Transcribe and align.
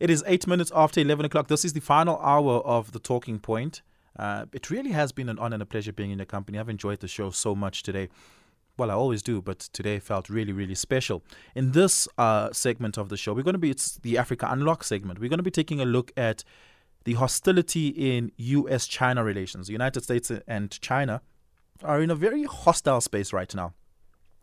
It 0.00 0.10
is 0.10 0.22
eight 0.26 0.46
minutes 0.46 0.70
after 0.74 1.00
11 1.00 1.26
o'clock. 1.26 1.48
This 1.48 1.64
is 1.64 1.72
the 1.72 1.80
final 1.80 2.18
hour 2.18 2.58
of 2.58 2.92
the 2.92 3.00
talking 3.00 3.40
point. 3.40 3.82
Uh, 4.16 4.46
it 4.52 4.70
really 4.70 4.90
has 4.90 5.10
been 5.10 5.28
an 5.28 5.38
honor 5.38 5.54
and 5.54 5.62
a 5.62 5.66
pleasure 5.66 5.92
being 5.92 6.12
in 6.12 6.18
your 6.18 6.26
company. 6.26 6.58
I've 6.58 6.68
enjoyed 6.68 7.00
the 7.00 7.08
show 7.08 7.30
so 7.30 7.54
much 7.54 7.82
today. 7.82 8.08
Well, 8.76 8.92
I 8.92 8.94
always 8.94 9.22
do, 9.22 9.42
but 9.42 9.58
today 9.58 9.98
felt 9.98 10.30
really, 10.30 10.52
really 10.52 10.76
special. 10.76 11.24
In 11.56 11.72
this 11.72 12.06
uh, 12.16 12.52
segment 12.52 12.96
of 12.96 13.08
the 13.08 13.16
show, 13.16 13.32
we're 13.32 13.42
going 13.42 13.54
to 13.54 13.58
be, 13.58 13.70
it's 13.70 13.96
the 13.96 14.16
Africa 14.16 14.46
Unlock 14.48 14.84
segment. 14.84 15.18
We're 15.18 15.28
going 15.28 15.40
to 15.40 15.44
be 15.44 15.50
taking 15.50 15.80
a 15.80 15.84
look 15.84 16.12
at 16.16 16.44
the 17.02 17.14
hostility 17.14 17.88
in 17.88 18.30
US 18.36 18.86
China 18.86 19.24
relations. 19.24 19.66
The 19.66 19.72
United 19.72 20.04
States 20.04 20.30
and 20.46 20.80
China 20.80 21.22
are 21.82 22.00
in 22.00 22.10
a 22.10 22.14
very 22.14 22.44
hostile 22.44 23.00
space 23.00 23.32
right 23.32 23.52
now. 23.52 23.74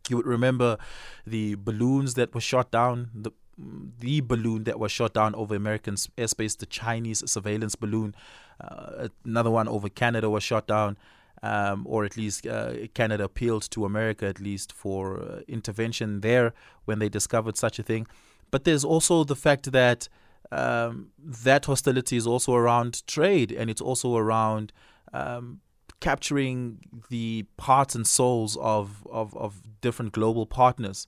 You 0.10 0.18
would 0.18 0.28
remember 0.28 0.78
the 1.26 1.56
balloons 1.56 2.16
that 2.16 2.36
were 2.36 2.42
shot 2.42 2.72
down, 2.72 3.10
the 3.14 3.32
the 3.58 4.22
balloon 4.22 4.66
that 4.66 4.80
was 4.80 4.92
shot 4.92 5.14
down 5.14 5.34
over 5.36 5.56
American 5.56 5.96
airspace, 5.96 6.58
the 6.58 6.66
Chinese 6.66 7.24
surveillance 7.30 7.76
balloon. 7.76 8.16
Uh, 8.60 9.08
another 9.24 9.52
one 9.52 9.68
over 9.68 9.90
Canada 9.90 10.30
was 10.30 10.44
shot 10.44 10.68
down 10.68 10.98
um, 11.44 11.86
or 11.88 12.06
at 12.06 12.18
least 12.18 12.48
uh, 12.48 12.74
Canada 12.94 13.26
appealed 13.26 13.70
to 13.72 13.86
America 13.86 14.26
at 14.26 14.40
least 14.40 14.72
for 14.72 15.22
uh, 15.22 15.42
intervention 15.48 16.22
there 16.22 16.54
when 16.86 17.00
they 17.00 17.10
discovered 17.10 17.58
such 17.58 17.78
a 17.80 17.84
thing. 17.84 18.08
But 18.52 18.64
there's 18.64 18.84
also 18.84 19.24
the 19.24 19.36
fact 19.36 19.72
that 19.72 20.10
um, 20.52 21.10
that 21.18 21.66
hostility 21.66 22.18
is 22.18 22.28
also 22.28 22.54
around 22.54 23.06
trade 23.08 23.52
and 23.52 23.70
it's 23.70 23.82
also 23.82 24.16
around 24.16 24.72
um, 25.14 25.62
capturing 26.00 26.80
the 27.10 27.46
hearts 27.60 27.96
and 27.96 28.06
souls 28.06 28.58
of, 28.58 29.06
of, 29.12 29.36
of 29.36 29.62
different 29.82 30.12
global 30.12 30.46
partners. 30.46 31.08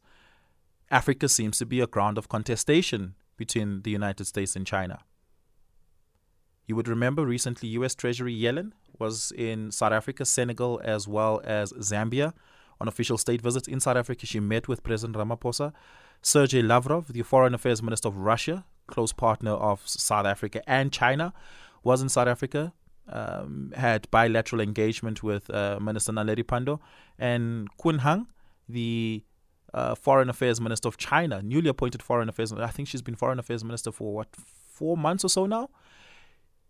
Africa 0.89 1.27
seems 1.27 1.57
to 1.57 1.65
be 1.65 1.81
a 1.81 1.87
ground 1.87 2.17
of 2.17 2.29
contestation 2.29 3.15
between 3.35 3.81
the 3.81 3.91
United 3.91 4.25
States 4.25 4.55
and 4.55 4.65
China. 4.65 4.99
You 6.65 6.75
would 6.75 6.87
remember 6.87 7.25
recently 7.25 7.69
US 7.69 7.95
Treasury 7.95 8.37
Yellen 8.37 8.71
was 8.99 9.31
in 9.37 9.71
South 9.71 9.93
Africa, 9.93 10.25
Senegal, 10.25 10.81
as 10.83 11.07
well 11.07 11.41
as 11.43 11.71
Zambia 11.73 12.33
on 12.79 12.87
official 12.87 13.17
state 13.17 13.41
visits 13.41 13.67
in 13.67 13.79
South 13.79 13.97
Africa. 13.97 14.25
She 14.25 14.39
met 14.39 14.67
with 14.67 14.83
President 14.83 15.17
Ramaphosa. 15.17 15.73
Sergei 16.21 16.61
Lavrov, 16.61 17.13
the 17.13 17.21
Foreign 17.21 17.53
Affairs 17.53 17.81
Minister 17.81 18.07
of 18.07 18.17
Russia, 18.17 18.65
close 18.87 19.13
partner 19.13 19.51
of 19.51 19.87
South 19.87 20.25
Africa 20.25 20.61
and 20.67 20.91
China, 20.91 21.33
was 21.83 22.01
in 22.01 22.09
South 22.09 22.27
Africa. 22.27 22.73
Um, 23.09 23.71
had 23.73 24.11
bilateral 24.11 24.59
engagement 24.59 25.23
with 25.23 25.49
uh, 25.49 25.79
Minister 25.79 26.11
Naledi 26.11 26.43
Pandor 26.43 26.79
and 27.17 27.69
Qin 27.77 28.03
Gang, 28.03 28.27
the 28.67 29.23
uh, 29.73 29.95
Foreign 29.95 30.29
Affairs 30.29 30.61
Minister 30.61 30.87
of 30.87 30.97
China, 30.97 31.41
newly 31.41 31.69
appointed 31.69 32.01
Foreign 32.01 32.29
Affairs. 32.29 32.51
Minister. 32.51 32.67
I 32.67 32.71
think 32.71 32.87
she's 32.87 33.01
been 33.01 33.15
Foreign 33.15 33.39
Affairs 33.39 33.63
Minister 33.63 33.91
for 33.91 34.13
what 34.13 34.35
four 34.35 34.97
months 34.97 35.23
or 35.23 35.29
so 35.29 35.45
now 35.45 35.69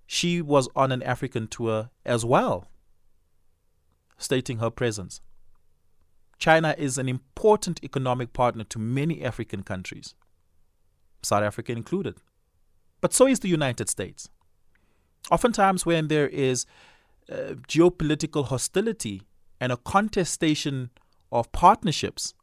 she 0.08 0.42
was 0.42 0.70
on 0.76 0.92
an 0.92 1.04
African 1.04 1.48
tour 1.48 1.90
as 2.06 2.24
well, 2.24 2.66
stating 4.18 4.60
her 4.60 4.70
presence. 4.70 5.22
China 6.40 6.74
is 6.78 6.98
an 6.98 7.10
important 7.10 7.84
economic 7.84 8.32
partner 8.32 8.64
to 8.64 8.80
many 8.80 9.24
African 9.24 9.64
countries, 9.64 10.16
South 11.22 11.44
Africa 11.44 11.74
included. 11.74 12.16
But 13.02 13.14
so 13.14 13.28
is 13.28 13.42
the 13.42 13.50
United 13.50 13.90
States. 13.90 14.30
Oftentimes, 15.30 15.86
when 15.86 16.08
there 16.08 16.30
is 16.30 16.66
uh, 17.30 17.56
geopolitical 17.68 18.46
hostility 18.46 19.24
and 19.60 19.72
a 19.72 19.78
contestation 19.78 20.90
of 21.32 21.52
partnerships, 21.52 22.34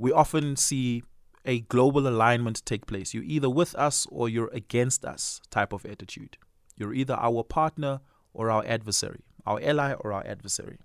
we 0.00 0.10
often 0.12 0.56
see 0.56 1.02
a 1.44 1.60
global 1.60 2.08
alignment 2.08 2.64
take 2.64 2.86
place. 2.86 3.12
You're 3.12 3.22
either 3.22 3.50
with 3.50 3.74
us 3.74 4.06
or 4.10 4.30
you're 4.30 4.48
against 4.54 5.04
us 5.04 5.42
type 5.50 5.74
of 5.74 5.84
attitude. 5.84 6.38
You're 6.74 6.94
either 6.94 7.14
our 7.14 7.44
partner 7.44 8.00
or 8.32 8.50
our 8.50 8.64
adversary, 8.66 9.20
our 9.44 9.60
ally 9.62 9.92
or 9.92 10.14
our 10.14 10.26
adversary. 10.26 10.78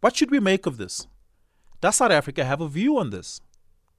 What 0.00 0.16
should 0.16 0.32
we 0.32 0.40
make 0.40 0.66
of 0.66 0.76
this? 0.76 1.06
Does 1.80 1.96
South 1.96 2.10
Africa 2.10 2.44
have 2.44 2.60
a 2.60 2.68
view 2.68 2.98
on 2.98 3.10
this? 3.10 3.40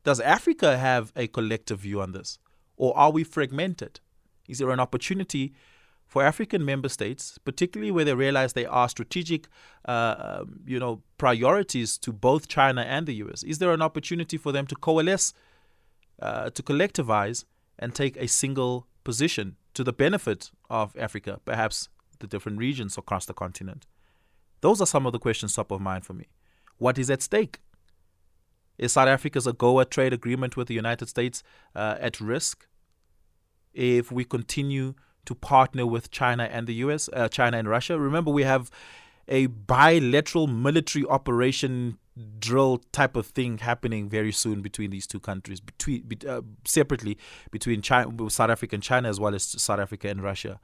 Does 0.04 0.20
Africa 0.20 0.78
have 0.78 1.14
a 1.16 1.28
collective 1.28 1.80
view 1.80 2.02
on 2.02 2.12
this? 2.12 2.38
Or 2.76 2.98
are 2.98 3.12
we 3.12 3.24
fragmented? 3.24 4.02
Is 4.50 4.60
there 4.60 4.72
an 4.72 4.80
opportunity 4.82 5.54
for 6.14 6.22
African 6.22 6.64
member 6.64 6.90
states, 6.90 7.40
particularly 7.44 7.90
where 7.90 8.06
they 8.06 8.14
realize 8.14 8.54
they 8.54 8.68
are 8.68 8.88
strategic, 8.88 9.48
uh, 9.88 10.16
um, 10.20 10.60
you 10.64 10.80
know, 10.80 11.02
priorities 11.18 11.98
to 11.98 12.14
both 12.14 12.48
China 12.48 12.82
and 12.82 13.08
the 13.08 13.16
U.S.? 13.16 13.42
Is 13.42 13.58
there 13.58 13.72
an 13.74 13.82
opportunity 13.82 14.38
for 14.38 14.52
them 14.52 14.68
to 14.68 14.76
coalesce 14.76 15.34
uh, 16.22 16.52
to 16.52 16.62
collectivize 16.62 17.46
and 17.80 17.96
take 17.96 18.16
a 18.18 18.28
single 18.28 18.86
position 19.04 19.56
to 19.74 19.84
the 19.84 19.92
benefit 19.92 20.52
of 20.70 20.96
Africa, 20.98 21.40
perhaps 21.46 21.90
the 22.20 22.28
different 22.28 22.60
regions 22.60 22.96
across 22.96 23.26
the 23.26 23.34
continent? 23.34 23.88
Those 24.62 24.82
are 24.82 24.86
some 24.86 25.08
of 25.08 25.14
the 25.14 25.20
questions 25.20 25.56
top 25.56 25.72
of 25.72 25.82
mind 25.82 26.06
for 26.06 26.14
me. 26.14 26.28
What 26.78 27.00
is 27.00 27.10
at 27.10 27.24
stake? 27.24 27.58
Is 28.78 28.94
South 28.94 29.08
Africa's 29.08 29.48
AGOA 29.48 29.90
trade 29.90 30.14
agreement 30.14 30.58
with 30.58 30.68
the 30.68 30.76
United 30.76 31.10
States 31.10 31.42
uh, 31.76 31.96
at 32.00 32.22
risk 32.22 32.68
if 33.74 34.12
we 34.12 34.24
continue 34.24 34.94
to 35.26 35.36
partner 35.36 35.86
with 35.86 36.12
China 36.12 36.44
and 36.44 36.68
the 36.68 36.76
US, 36.76 37.10
uh, 37.14 37.28
China 37.28 37.58
and 37.58 37.68
Russia? 37.68 38.00
Remember, 38.00 38.32
we 38.32 38.44
have 38.44 38.70
a 39.28 39.48
bilateral 39.48 40.48
military 40.48 41.06
operation 41.06 41.98
drill 42.40 42.78
type 42.92 43.16
of 43.16 43.28
thing 43.28 43.58
happening 43.58 44.08
very 44.08 44.32
soon 44.32 44.62
between 44.62 44.92
these 44.92 45.08
two 45.08 45.20
countries, 45.20 45.60
between 45.60 46.06
uh, 46.28 46.42
separately 46.66 47.18
between 47.52 47.82
China, 47.82 48.30
South 48.30 48.50
Africa 48.50 48.76
and 48.76 48.84
China, 48.84 49.10
as 49.10 49.20
well 49.20 49.34
as 49.34 49.44
South 49.44 49.80
Africa 49.80 50.10
and 50.10 50.22
Russia. 50.22 50.60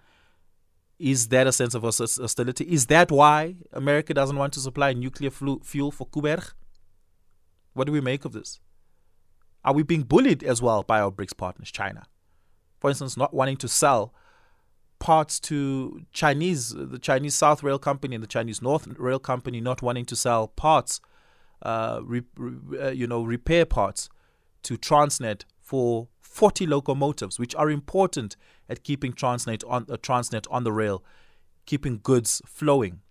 Is 0.99 1.29
that 1.29 1.47
a 1.47 1.51
sense 1.53 1.73
of 1.73 1.83
hostility? 1.83 2.65
Is 2.65 2.87
that 2.87 3.09
why 3.09 3.55
America 3.71 4.13
doesn't 4.13 4.35
want 4.35 4.53
to 4.53 4.59
supply 4.59 4.91
nuclear 4.91 5.31
fuel 5.31 5.91
for 5.91 6.05
Koeberg? 6.07 6.51
What 7.73 7.87
do 7.87 7.93
we 7.93 8.01
make 8.01 8.25
of 8.25 8.33
this? 8.33 8.59
Are 9.63 9.73
we 9.73 9.83
being 9.83 10.03
bullied 10.03 10.43
as 10.43 10.61
well 10.61 10.83
by 10.83 10.99
our 10.99 11.11
BRICS 11.11 11.37
partners, 11.37 11.71
China? 11.71 12.05
For 12.79 12.89
instance, 12.89 13.15
not 13.15 13.33
wanting 13.33 13.57
to 13.57 13.67
sell 13.67 14.13
parts 14.99 15.39
to 15.39 16.01
Chinese, 16.11 16.73
the 16.75 16.99
Chinese 16.99 17.35
South 17.35 17.63
Rail 17.63 17.79
Company 17.79 18.15
and 18.15 18.23
the 18.23 18.27
Chinese 18.27 18.61
North 18.61 18.87
Rail 18.97 19.19
Company 19.19 19.61
not 19.61 19.81
wanting 19.81 20.05
to 20.05 20.15
sell 20.15 20.47
parts 20.47 21.01
uh, 21.61 21.99
re, 22.03 22.21
re, 22.37 22.79
uh, 22.79 22.89
you 22.89 23.07
know, 23.07 23.23
repair 23.23 23.65
parts 23.65 24.09
to 24.63 24.77
Transnet 24.77 25.43
for 25.59 26.07
40 26.19 26.67
locomotives, 26.67 27.39
which 27.39 27.55
are 27.55 27.69
important 27.69 28.35
at 28.69 28.83
keeping 28.83 29.13
Transnet 29.13 29.63
on 29.67 29.85
uh, 29.89 29.97
Transnet 29.97 30.45
on 30.51 30.63
the 30.63 30.71
rail, 30.71 31.03
keeping 31.65 31.99
goods 32.01 32.41
flowing 32.45 33.01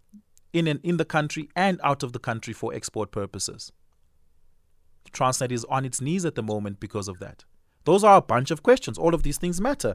in 0.52 0.66
and 0.66 0.80
in 0.82 0.96
the 0.96 1.04
country 1.04 1.48
and 1.54 1.80
out 1.82 2.02
of 2.02 2.12
the 2.12 2.18
country 2.18 2.52
for 2.52 2.72
export 2.72 3.10
purposes. 3.10 3.72
Transnet 5.12 5.52
is 5.52 5.64
on 5.66 5.84
its 5.84 6.00
knees 6.00 6.24
at 6.24 6.34
the 6.34 6.42
moment 6.42 6.80
because 6.80 7.08
of 7.08 7.18
that. 7.18 7.44
Those 7.84 8.04
are 8.04 8.16
a 8.16 8.22
bunch 8.22 8.50
of 8.50 8.62
questions. 8.62 8.98
All 8.98 9.14
of 9.14 9.22
these 9.22 9.38
things 9.38 9.60
matter. 9.60 9.94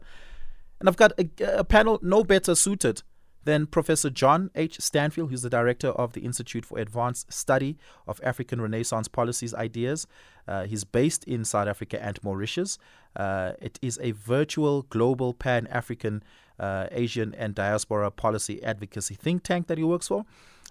And 0.83 0.89
I've 0.89 0.97
got 0.97 1.13
a, 1.17 1.59
a 1.59 1.63
panel 1.63 1.97
no 2.01 2.25
better 2.25 2.55
suited 2.55 3.03
then 3.45 3.65
Professor 3.65 4.09
John 4.09 4.51
H. 4.55 4.79
Stanfield, 4.79 5.29
who's 5.29 5.41
the 5.41 5.49
director 5.49 5.89
of 5.89 6.13
the 6.13 6.21
Institute 6.21 6.65
for 6.65 6.77
Advanced 6.79 7.31
Study 7.31 7.77
of 8.07 8.19
African 8.23 8.61
Renaissance 8.61 9.07
Policies 9.07 9.53
Ideas. 9.53 10.07
Uh, 10.47 10.63
he's 10.63 10.83
based 10.83 11.23
in 11.25 11.45
South 11.45 11.67
Africa 11.67 12.03
and 12.03 12.21
Mauritius. 12.23 12.77
Uh, 13.15 13.53
it 13.61 13.79
is 13.81 13.99
a 14.01 14.11
virtual 14.11 14.83
global 14.83 15.33
pan 15.33 15.67
African, 15.67 16.23
uh, 16.59 16.87
Asian, 16.91 17.33
and 17.35 17.55
diaspora 17.55 18.11
policy 18.11 18.63
advocacy 18.63 19.15
think 19.15 19.43
tank 19.43 19.67
that 19.67 19.77
he 19.77 19.83
works 19.83 20.07
for. 20.07 20.25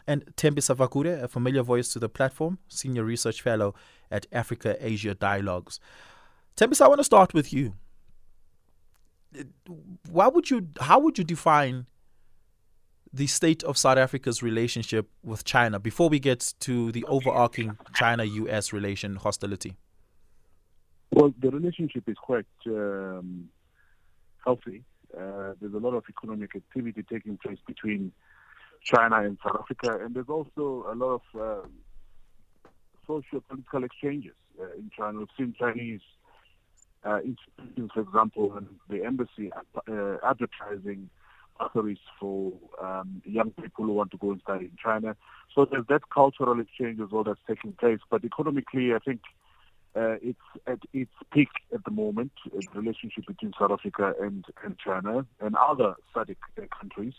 And 0.06 0.24
Tembisa 0.36 0.74
Fakude, 0.74 1.22
a 1.22 1.28
familiar 1.28 1.62
voice 1.62 1.92
to 1.92 1.98
the 1.98 2.08
platform, 2.08 2.58
senior 2.68 3.04
research 3.04 3.42
fellow 3.42 3.74
at 4.10 4.26
Africa 4.32 4.76
Asia 4.80 5.14
Dialogues. 5.14 5.78
Tembisa, 6.56 6.82
I 6.82 6.88
want 6.88 7.00
to 7.00 7.04
start 7.04 7.34
with 7.34 7.52
you. 7.52 7.74
Why 10.08 10.28
would 10.28 10.50
you? 10.50 10.68
How 10.80 10.98
would 10.98 11.18
you 11.18 11.24
define 11.24 11.86
the 13.12 13.26
state 13.26 13.62
of 13.64 13.76
South 13.76 13.98
Africa's 13.98 14.42
relationship 14.42 15.08
with 15.22 15.44
China 15.44 15.78
before 15.78 16.08
we 16.08 16.18
get 16.18 16.54
to 16.60 16.90
the 16.92 17.04
overarching 17.04 17.76
China 17.94 18.24
US 18.24 18.72
relation 18.72 19.16
hostility? 19.16 19.76
Well, 21.12 21.34
the 21.38 21.50
relationship 21.50 22.08
is 22.08 22.16
quite 22.16 22.46
um, 22.66 23.50
healthy. 24.44 24.82
Uh, 25.14 25.52
there's 25.60 25.74
a 25.74 25.78
lot 25.78 25.94
of 25.94 26.04
economic 26.08 26.56
activity 26.56 27.04
taking 27.10 27.36
place 27.36 27.58
between 27.66 28.12
China 28.82 29.16
and 29.22 29.36
South 29.44 29.58
Africa, 29.60 30.02
and 30.02 30.14
there's 30.14 30.30
also 30.30 30.86
a 30.90 30.94
lot 30.94 31.20
of 31.20 31.40
uh, 31.40 31.66
social 33.06 33.42
political 33.46 33.84
exchanges 33.84 34.32
uh, 34.58 34.72
in 34.72 34.90
China. 34.96 35.18
We've 35.18 35.28
seen 35.36 35.54
Chinese 35.58 36.00
uh, 37.04 37.20
for 37.94 38.00
example, 38.00 38.60
the 38.88 39.04
embassy 39.04 39.50
uh, 39.52 40.16
advertising 40.24 41.10
bursaries 41.58 41.98
for 42.18 42.52
um, 42.82 43.22
young 43.24 43.50
people 43.50 43.84
who 43.84 43.92
want 43.92 44.10
to 44.10 44.16
go 44.18 44.32
and 44.32 44.40
study 44.40 44.66
in 44.66 44.76
China. 44.82 45.16
So 45.54 45.66
there's 45.70 45.86
that 45.88 46.08
cultural 46.10 46.60
exchange 46.60 47.00
as 47.00 47.10
well 47.10 47.24
that's 47.24 47.40
taking 47.46 47.72
place. 47.72 48.00
But 48.10 48.24
economically, 48.24 48.94
I 48.94 48.98
think 48.98 49.20
Uh, 49.94 50.16
it's 50.30 50.48
at 50.72 50.80
its 50.94 51.16
peak 51.34 51.52
at 51.76 51.82
the 51.84 51.90
moment, 51.90 52.32
uh, 52.46 52.62
the 52.72 52.80
relationship 52.80 53.24
between 53.26 53.52
South 53.58 53.70
Africa 53.70 54.14
and, 54.24 54.42
and 54.64 54.72
China 54.78 55.14
and 55.44 55.54
other 55.70 55.90
SADC 56.12 56.36
countries. 56.80 57.16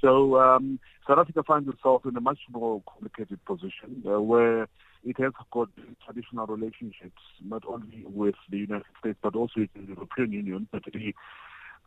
So 0.00 0.10
um, 0.40 0.78
South 1.06 1.18
Africa 1.18 1.42
finds 1.42 1.68
itself 1.68 2.06
in 2.06 2.16
a 2.16 2.20
much 2.30 2.38
more 2.50 2.80
complicated 2.92 3.40
position 3.44 3.90
uh, 4.06 4.22
where 4.22 4.68
it 5.04 5.18
has 5.18 5.32
got 5.52 5.68
traditional 6.04 6.46
relationships 6.46 7.22
not 7.44 7.64
only 7.66 8.04
with 8.06 8.34
the 8.50 8.58
United 8.58 8.86
States 9.00 9.18
but 9.22 9.34
also 9.34 9.60
with 9.60 9.70
the 9.74 9.82
European 9.82 10.32
Union, 10.32 10.68
but 10.72 10.82
the 10.92 11.14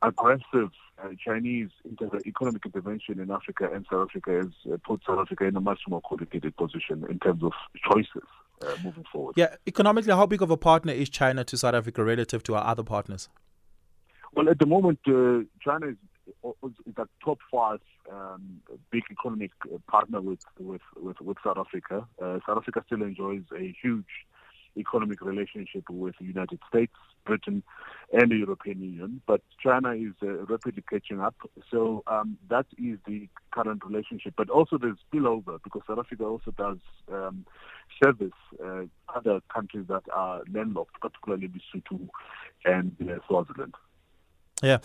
aggressive 0.01 0.71
uh, 1.01 1.09
Chinese 1.23 1.69
inter- 1.85 2.19
economic 2.25 2.65
intervention 2.65 3.19
in 3.19 3.31
Africa 3.31 3.69
and 3.71 3.85
South 3.91 4.09
Africa 4.09 4.31
has 4.31 4.73
uh, 4.73 4.77
put 4.85 5.01
South 5.05 5.19
Africa 5.19 5.45
in 5.45 5.55
a 5.55 5.61
much 5.61 5.81
more 5.87 6.01
complicated 6.07 6.55
position 6.57 7.05
in 7.09 7.19
terms 7.19 7.43
of 7.43 7.51
choices 7.91 8.27
uh, 8.61 8.75
moving 8.83 9.05
forward. 9.11 9.33
Yeah, 9.37 9.55
economically, 9.67 10.13
how 10.13 10.25
big 10.25 10.41
of 10.41 10.49
a 10.49 10.57
partner 10.57 10.93
is 10.93 11.09
China 11.09 11.43
to 11.43 11.57
South 11.57 11.75
Africa 11.75 12.03
relative 12.03 12.43
to 12.43 12.55
our 12.55 12.65
other 12.65 12.83
partners? 12.83 13.29
Well, 14.33 14.49
at 14.49 14.59
the 14.59 14.65
moment, 14.65 14.99
uh, 15.07 15.43
China 15.61 15.87
is 15.87 15.97
a 16.43 17.07
top 17.23 17.39
five 17.51 17.79
um, 18.11 18.61
big 18.91 19.03
economic 19.11 19.51
partner 19.87 20.21
with 20.21 20.39
with 20.59 20.81
with, 20.97 21.19
with 21.21 21.37
South 21.43 21.57
Africa. 21.57 22.07
Uh, 22.21 22.39
South 22.45 22.57
Africa 22.57 22.83
still 22.85 23.01
enjoys 23.01 23.43
a 23.57 23.75
huge 23.81 24.05
economic 24.77 25.21
relationship 25.21 25.83
with 25.89 26.15
the 26.19 26.25
United 26.25 26.59
States, 26.69 26.93
Britain, 27.25 27.63
and 28.13 28.31
the 28.31 28.37
European 28.37 28.81
Union. 28.81 29.21
But 29.27 29.41
China 29.61 29.91
is 29.91 30.13
uh, 30.21 30.45
rapidly 30.45 30.83
catching 30.89 31.19
up. 31.19 31.35
So 31.69 32.03
um, 32.07 32.37
that 32.49 32.65
is 32.77 32.97
the 33.05 33.27
current 33.51 33.83
relationship. 33.85 34.33
But 34.37 34.49
also 34.49 34.77
there's 34.77 34.97
spillover 35.11 35.61
because 35.63 35.81
South 35.87 35.99
Africa 35.99 36.23
also 36.23 36.51
does 36.51 36.77
um, 37.11 37.45
service 38.03 38.31
uh, 38.63 38.83
other 39.13 39.41
countries 39.53 39.85
that 39.89 40.03
are 40.13 40.41
landlocked, 40.51 40.99
particularly 41.01 41.49
Lesotho 41.49 42.07
and 42.65 42.95
uh, 43.01 43.15
Swaziland. 43.27 43.75
Yeah. 44.61 44.77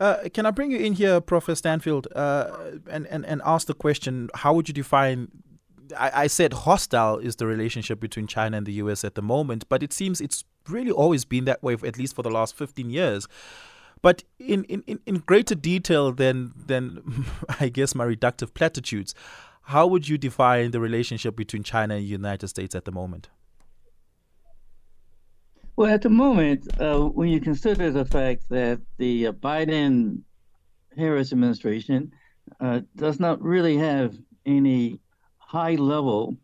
Uh, 0.00 0.28
can 0.32 0.46
I 0.46 0.50
bring 0.50 0.70
you 0.70 0.78
in 0.78 0.92
here, 0.94 1.20
Professor 1.20 1.56
Stanfield, 1.56 2.06
uh, 2.14 2.50
and, 2.88 3.06
and, 3.08 3.26
and 3.26 3.42
ask 3.44 3.66
the 3.66 3.74
question 3.74 4.30
how 4.34 4.54
would 4.54 4.68
you 4.68 4.74
define? 4.74 5.28
I, 5.98 6.24
I 6.24 6.26
said 6.26 6.52
hostile 6.52 7.18
is 7.18 7.36
the 7.36 7.46
relationship 7.46 7.98
between 7.98 8.26
China 8.26 8.58
and 8.58 8.66
the 8.66 8.74
US 8.74 9.04
at 9.04 9.14
the 9.14 9.22
moment, 9.22 9.68
but 9.68 9.82
it 9.82 9.92
seems 9.92 10.20
it's 10.20 10.44
really 10.68 10.90
always 10.90 11.24
been 11.24 11.46
that 11.46 11.62
way, 11.62 11.74
at 11.74 11.98
least 11.98 12.14
for 12.14 12.22
the 12.22 12.30
last 12.30 12.54
15 12.56 12.90
years. 12.90 13.26
But 14.00 14.22
in, 14.38 14.64
in, 14.64 15.00
in 15.06 15.16
greater 15.16 15.54
detail 15.54 16.12
than, 16.12 16.52
than, 16.66 17.24
I 17.60 17.68
guess, 17.68 17.94
my 17.94 18.06
reductive 18.06 18.54
platitudes, 18.54 19.14
how 19.62 19.86
would 19.86 20.08
you 20.08 20.18
define 20.18 20.70
the 20.70 20.80
relationship 20.80 21.36
between 21.36 21.62
China 21.62 21.94
and 21.94 22.02
the 22.02 22.08
United 22.08 22.48
States 22.48 22.74
at 22.74 22.84
the 22.84 22.92
moment? 22.92 23.28
Well, 25.78 25.94
at 25.94 26.02
the 26.02 26.10
moment, 26.10 26.66
uh, 26.80 26.98
when 26.98 27.28
you 27.28 27.40
consider 27.40 27.92
the 27.92 28.04
fact 28.04 28.48
that 28.50 28.80
the 28.96 29.28
uh, 29.28 29.32
Biden 29.32 30.22
Harris 30.96 31.30
administration 31.30 32.10
uh, 32.58 32.80
does 32.96 33.20
not 33.20 33.40
really 33.40 33.76
have 33.76 34.16
any 34.44 34.98
high 35.36 35.76
level 35.76 36.36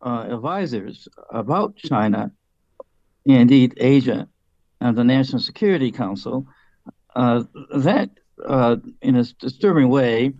uh, 0.00 0.28
advisors 0.30 1.08
about 1.30 1.74
China, 1.74 2.30
indeed 3.24 3.74
Asia, 3.78 4.28
and 4.80 4.96
the 4.96 5.02
National 5.02 5.40
Security 5.40 5.90
Council, 5.90 6.46
uh, 7.16 7.42
that 7.74 8.10
uh, 8.46 8.76
in 9.00 9.16
a 9.16 9.24
disturbing 9.40 9.88
way 9.88 10.34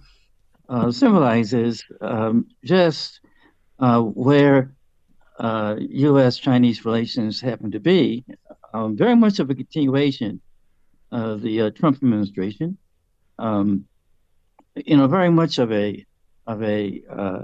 symbolizes 0.90 1.84
um, 2.00 2.46
just 2.64 3.19
where 3.80 4.72
uh, 5.43 5.75
U.S. 5.81 6.39
Chinese 6.39 6.85
relations 6.85 7.41
happen 7.41 7.73
to 7.73 7.81
be, 7.81 8.25
um, 8.73 8.97
very 8.97 9.17
much 9.17 9.41
of 9.41 9.50
a 9.50 9.55
continuation 9.56 10.41
of 11.11 11.43
the 11.43 11.62
uh, 11.62 11.71
Trump 11.71 11.97
administration. 11.97 12.79
Um, 13.41 13.87
you 14.77 14.97
know, 14.97 15.09
very 15.09 15.31
much 15.31 15.59
of 15.59 15.73
a 15.73 16.06
of 16.47 16.62
a 16.62 17.03
uh, 17.11 17.43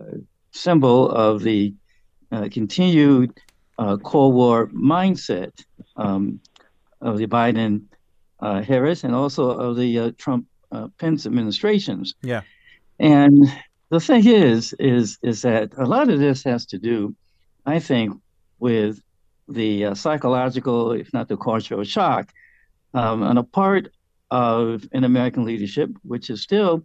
symbol 0.52 1.10
of 1.10 1.42
the 1.42 1.74
uh, 2.30 2.48
continued 2.52 3.36
uh, 3.78 3.96
Cold 3.96 4.34
War 4.34 4.68
mindset 4.68 5.52
um, 5.96 6.40
of 7.00 7.18
the 7.18 7.26
Biden 7.26 7.82
uh, 8.38 8.62
Harris 8.62 9.02
and 9.02 9.14
also 9.14 9.50
of 9.50 9.76
the 9.76 10.12
Trump 10.12 10.46
Pence 10.98 11.26
administrations. 11.26 12.14
Yeah, 12.22 12.42
and 13.00 13.44
the 13.90 13.98
thing 13.98 14.24
is, 14.24 14.72
is 14.78 15.18
is 15.20 15.42
that 15.42 15.72
a 15.76 15.84
lot 15.84 16.08
of 16.08 16.20
this 16.20 16.44
has 16.44 16.64
to 16.66 16.78
do 16.78 17.16
I 17.68 17.78
think, 17.80 18.18
with 18.58 19.00
the 19.46 19.86
uh, 19.86 19.94
psychological, 19.94 20.92
if 20.92 21.12
not 21.12 21.28
the 21.28 21.36
cultural 21.36 21.84
shock, 21.84 22.32
um, 22.94 23.22
on 23.22 23.36
a 23.36 23.42
part 23.42 23.92
of 24.30 24.88
an 24.92 25.04
American 25.04 25.44
leadership, 25.44 25.90
which 26.02 26.30
is 26.30 26.40
still 26.40 26.84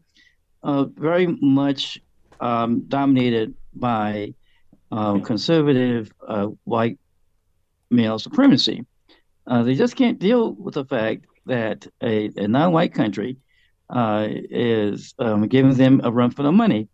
uh, 0.62 0.85
very 1.09 1.27
much 1.41 2.01
um, 2.41 2.81
dominated 2.88 3.53
by 3.74 4.33
um, 4.91 5.21
conservative 5.21 6.12
uh, 6.27 6.47
white 6.65 7.00
male 7.89 8.19
supremacy. 8.19 8.86
Uh, 9.47 9.63
they 9.63 9.75
just 9.75 9.95
can't 9.95 10.19
deal 10.19 10.53
with 10.53 10.74
the 10.74 10.86
fact 10.86 11.25
that 11.45 11.88
a, 12.01 12.29
a 12.36 12.47
non-white 12.47 12.94
country 12.94 13.38
uh, 13.89 14.27
is 14.29 15.13
um, 15.19 15.47
giving 15.47 15.75
them 15.75 16.01
a 16.03 16.12
run 16.12 16.31
for 16.31 16.44
the 16.44 16.51
money, 16.51 16.88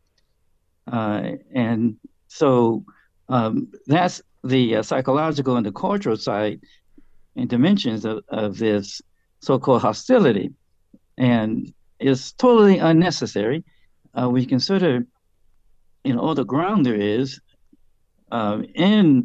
uh, 0.92 1.32
and 1.54 1.98
so 2.28 2.84
um, 3.30 3.72
that's 3.86 4.22
the 4.44 4.78
uh, 4.78 4.84
psychological 4.84 5.56
and 5.56 5.66
the 5.66 5.72
cultural 5.72 6.18
side 6.18 6.60
and 7.36 7.50
dimensions 7.50 8.06
of, 8.06 8.24
of 8.30 8.58
this 8.58 9.02
so-called 9.40 9.82
hostility. 9.82 10.52
And 11.18 11.74
it's 12.00 12.32
totally 12.32 12.80
unnecessary. 12.80 13.64
Uh, 14.20 14.30
we 14.30 14.46
consider, 14.46 15.06
you 16.04 16.14
know, 16.14 16.20
all 16.20 16.36
the 16.36 16.46
ground 16.46 16.86
there 16.86 16.96
is 16.96 17.40
uh, 18.32 18.62
in 18.74 19.24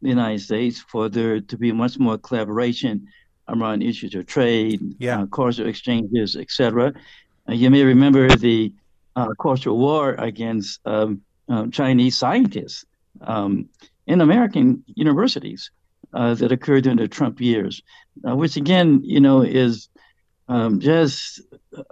the 0.00 0.08
United 0.08 0.40
States 0.40 0.80
for 0.80 1.08
there 1.08 1.40
to 1.40 1.56
be 1.58 1.72
much 1.72 1.98
more 1.98 2.16
collaboration 2.18 3.06
around 3.48 3.82
issues 3.82 4.14
of 4.14 4.26
trade, 4.26 4.80
yeah. 4.98 5.22
uh, 5.22 5.26
cultural 5.26 5.68
exchanges, 5.68 6.36
etc. 6.36 6.92
Uh, 7.48 7.52
you 7.52 7.70
may 7.70 7.82
remember 7.82 8.28
the 8.36 8.72
uh, 9.16 9.28
cultural 9.40 9.76
war 9.76 10.14
against 10.14 10.80
um, 10.86 11.20
um 11.48 11.70
Chinese 11.70 12.16
scientists 12.16 12.84
um, 13.22 13.68
in 14.06 14.20
American 14.20 14.84
universities 14.86 15.70
uh, 16.14 16.34
that 16.34 16.52
occurred 16.52 16.84
during 16.84 16.98
the 16.98 17.08
Trump 17.08 17.40
years, 17.40 17.82
uh, 18.26 18.34
which 18.34 18.56
again, 18.56 19.00
you 19.04 19.20
know, 19.20 19.42
is 19.42 19.88
um, 20.48 20.80
just 20.80 21.40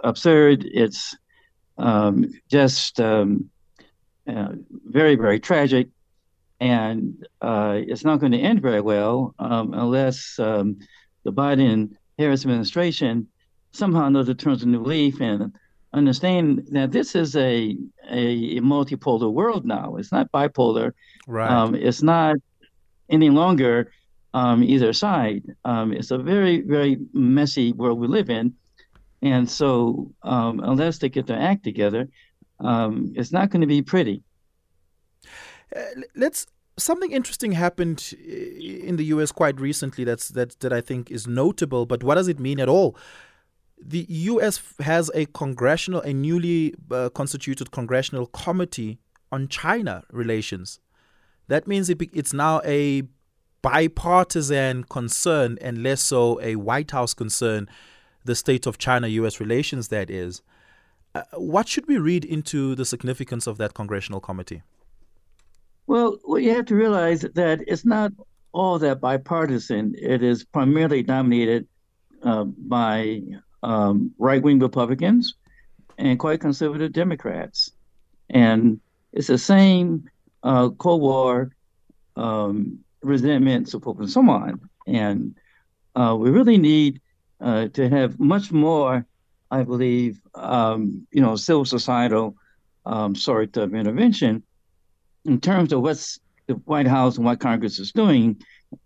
absurd. 0.03 0.65
It's 0.65 1.15
um, 1.77 2.33
just 2.49 2.99
um, 2.99 3.49
uh, 4.27 4.53
very, 4.85 5.15
very 5.15 5.39
tragic. 5.39 5.89
And 6.59 7.27
uh, 7.39 7.77
it's 7.77 8.03
not 8.03 8.19
going 8.19 8.31
to 8.31 8.39
end 8.39 8.61
very 8.61 8.81
well 8.81 9.35
um, 9.37 9.73
unless 9.73 10.39
um, 10.39 10.79
the 11.23 11.31
Biden 11.31 11.91
Harris 12.17 12.43
administration 12.43 13.27
somehow 13.71 14.09
knows 14.09 14.27
it 14.27 14.39
turns 14.39 14.63
a 14.63 14.67
new 14.67 14.81
leaf 14.81 15.21
and 15.21 15.53
understand 15.97 16.67
that 16.71 16.91
this 16.91 17.15
is 17.15 17.35
a, 17.35 17.77
a 18.09 18.59
multipolar 18.59 19.31
world 19.31 19.65
now. 19.65 19.95
It's 19.97 20.11
not 20.11 20.31
bipolar. 20.31 20.93
Right. 21.27 21.49
Um, 21.49 21.75
it's 21.75 22.01
not 22.01 22.35
any 23.09 23.29
longer 23.29 23.91
um, 24.33 24.63
either 24.63 24.93
side. 24.93 25.43
Um, 25.65 25.93
it's 25.93 26.11
a 26.11 26.17
very, 26.17 26.61
very 26.61 26.97
messy 27.13 27.73
world 27.73 27.99
we 27.99 28.07
live 28.07 28.29
in. 28.29 28.53
And 29.21 29.49
so, 29.49 30.13
um, 30.23 30.59
unless 30.63 30.99
they 30.99 31.09
get 31.09 31.25
their 31.27 31.39
act 31.39 31.63
together, 31.63 32.07
um, 32.59 33.13
it's 33.15 33.31
not 33.31 33.49
going 33.49 33.61
to 33.61 33.67
be 33.67 33.81
pretty. 33.81 34.23
Uh, 35.75 35.81
let's. 36.15 36.45
Something 36.79 37.11
interesting 37.11 37.53
happened 37.53 38.13
in 38.19 38.97
the 38.97 39.05
U.S. 39.05 39.31
quite 39.31 39.59
recently. 39.59 40.03
That's 40.03 40.27
that 40.29 40.59
that 40.59 40.71
I 40.71 40.79
think 40.79 41.09
is 41.09 41.25
notable. 41.25 41.87
But 41.87 42.03
what 42.03 42.15
does 42.15 42.27
it 42.27 42.39
mean 42.39 42.59
at 42.59 42.69
all? 42.69 42.95
The 43.79 44.05
U.S. 44.09 44.61
has 44.79 45.11
a 45.13 45.25
congressional, 45.27 46.01
a 46.01 46.13
newly 46.13 46.73
uh, 46.91 47.09
constituted 47.09 47.71
congressional 47.71 48.25
committee 48.27 48.99
on 49.31 49.47
China 49.47 50.03
relations. 50.11 50.79
That 51.47 51.67
means 51.67 51.89
it, 51.89 52.01
it's 52.13 52.33
now 52.33 52.61
a 52.65 53.03
bipartisan 53.61 54.83
concern 54.85 55.57
and 55.61 55.83
less 55.83 56.01
so 56.01 56.39
a 56.41 56.55
White 56.55 56.91
House 56.91 57.13
concern, 57.13 57.67
the 58.25 58.35
state 58.35 58.65
of 58.65 58.77
China 58.77 59.07
US 59.07 59.39
relations, 59.39 59.87
that 59.89 60.09
is. 60.09 60.41
Uh, 61.15 61.23
what 61.33 61.67
should 61.67 61.87
we 61.87 61.97
read 61.97 62.25
into 62.25 62.75
the 62.75 62.85
significance 62.85 63.47
of 63.47 63.57
that 63.57 63.73
congressional 63.73 64.19
committee? 64.19 64.61
Well, 65.87 66.19
you 66.37 66.53
have 66.53 66.65
to 66.65 66.75
realize 66.75 67.21
that 67.21 67.63
it's 67.65 67.85
not 67.85 68.11
all 68.51 68.77
that 68.79 68.99
bipartisan. 68.99 69.95
It 69.97 70.21
is 70.21 70.43
primarily 70.43 71.03
dominated 71.03 71.67
uh, 72.23 72.43
by 72.43 73.21
um, 73.67 74.11
right 74.17 74.41
wing 74.41 74.59
Republicans 74.59 75.35
and 75.97 76.17
quite 76.17 76.39
conservative 76.39 76.93
Democrats. 76.93 77.71
And 78.29 78.79
it's 79.11 79.27
the 79.27 79.37
same 79.37 80.09
uh, 80.41 80.69
Cold 80.69 81.01
War 81.01 81.51
um, 82.15 82.79
resentment, 83.01 83.69
forth 83.69 83.99
and 83.99 84.09
so 84.09 84.21
on. 84.29 84.69
And 84.87 85.35
uh, 85.95 86.15
we 86.17 86.29
really 86.29 86.57
need 86.57 87.01
uh, 87.41 87.67
to 87.77 87.89
have 87.89 88.19
much 88.19 88.51
more, 88.51 89.05
I 89.51 89.63
believe, 89.63 90.21
um, 90.33 91.05
you 91.11 91.21
know, 91.21 91.35
civil 91.35 91.65
societal 91.65 92.35
um, 92.85 93.15
sort 93.15 93.57
of 93.57 93.75
intervention 93.75 94.43
in 95.25 95.41
terms 95.41 95.73
of 95.73 95.81
what's 95.81 96.19
the 96.47 96.53
White 96.71 96.87
House 96.87 97.17
and 97.17 97.25
what 97.25 97.41
Congress 97.41 97.79
is 97.79 97.91
doing 97.91 98.41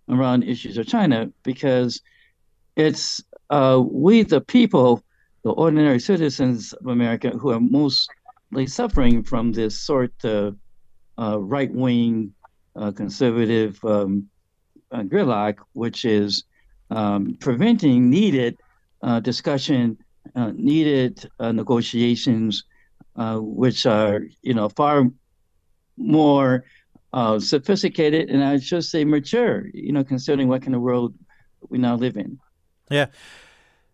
around 0.09 0.43
issues 0.43 0.77
of 0.79 0.87
China, 0.87 1.31
because 1.43 2.01
it's 2.75 3.21
uh, 3.51 3.83
we, 3.85 4.23
the 4.23 4.41
people, 4.41 5.03
the 5.43 5.51
ordinary 5.51 5.99
citizens 5.99 6.73
of 6.73 6.87
America, 6.87 7.29
who 7.29 7.51
are 7.51 7.59
mostly 7.59 8.65
suffering 8.65 9.23
from 9.23 9.51
this 9.51 9.79
sort 9.79 10.13
of 10.23 10.57
uh, 11.19 11.37
right 11.39 11.71
wing, 11.71 12.33
uh, 12.77 12.91
conservative 12.91 13.77
um, 13.83 14.27
uh, 14.91 15.01
gridlock, 15.01 15.57
which 15.73 16.05
is 16.05 16.45
um, 16.89 17.35
preventing 17.41 18.09
needed 18.09 18.57
uh, 19.03 19.19
discussion, 19.19 19.97
uh, 20.35 20.51
needed 20.55 21.29
negotiations, 21.39 22.63
which 23.17 23.85
are 23.85 24.21
you 24.41 24.53
know 24.53 24.69
far 24.69 25.09
more 25.97 26.63
sophisticated 27.39 28.29
and 28.29 28.41
I 28.41 28.59
should 28.59 28.85
say 28.85 29.03
mature, 29.03 29.67
you 29.73 29.91
know, 29.91 30.03
considering 30.05 30.47
what 30.47 30.61
kind 30.61 30.75
of 30.75 30.81
world 30.81 31.13
we 31.69 31.77
now 31.77 31.95
live 31.95 32.15
in. 32.15 32.39
Yeah. 32.91 33.07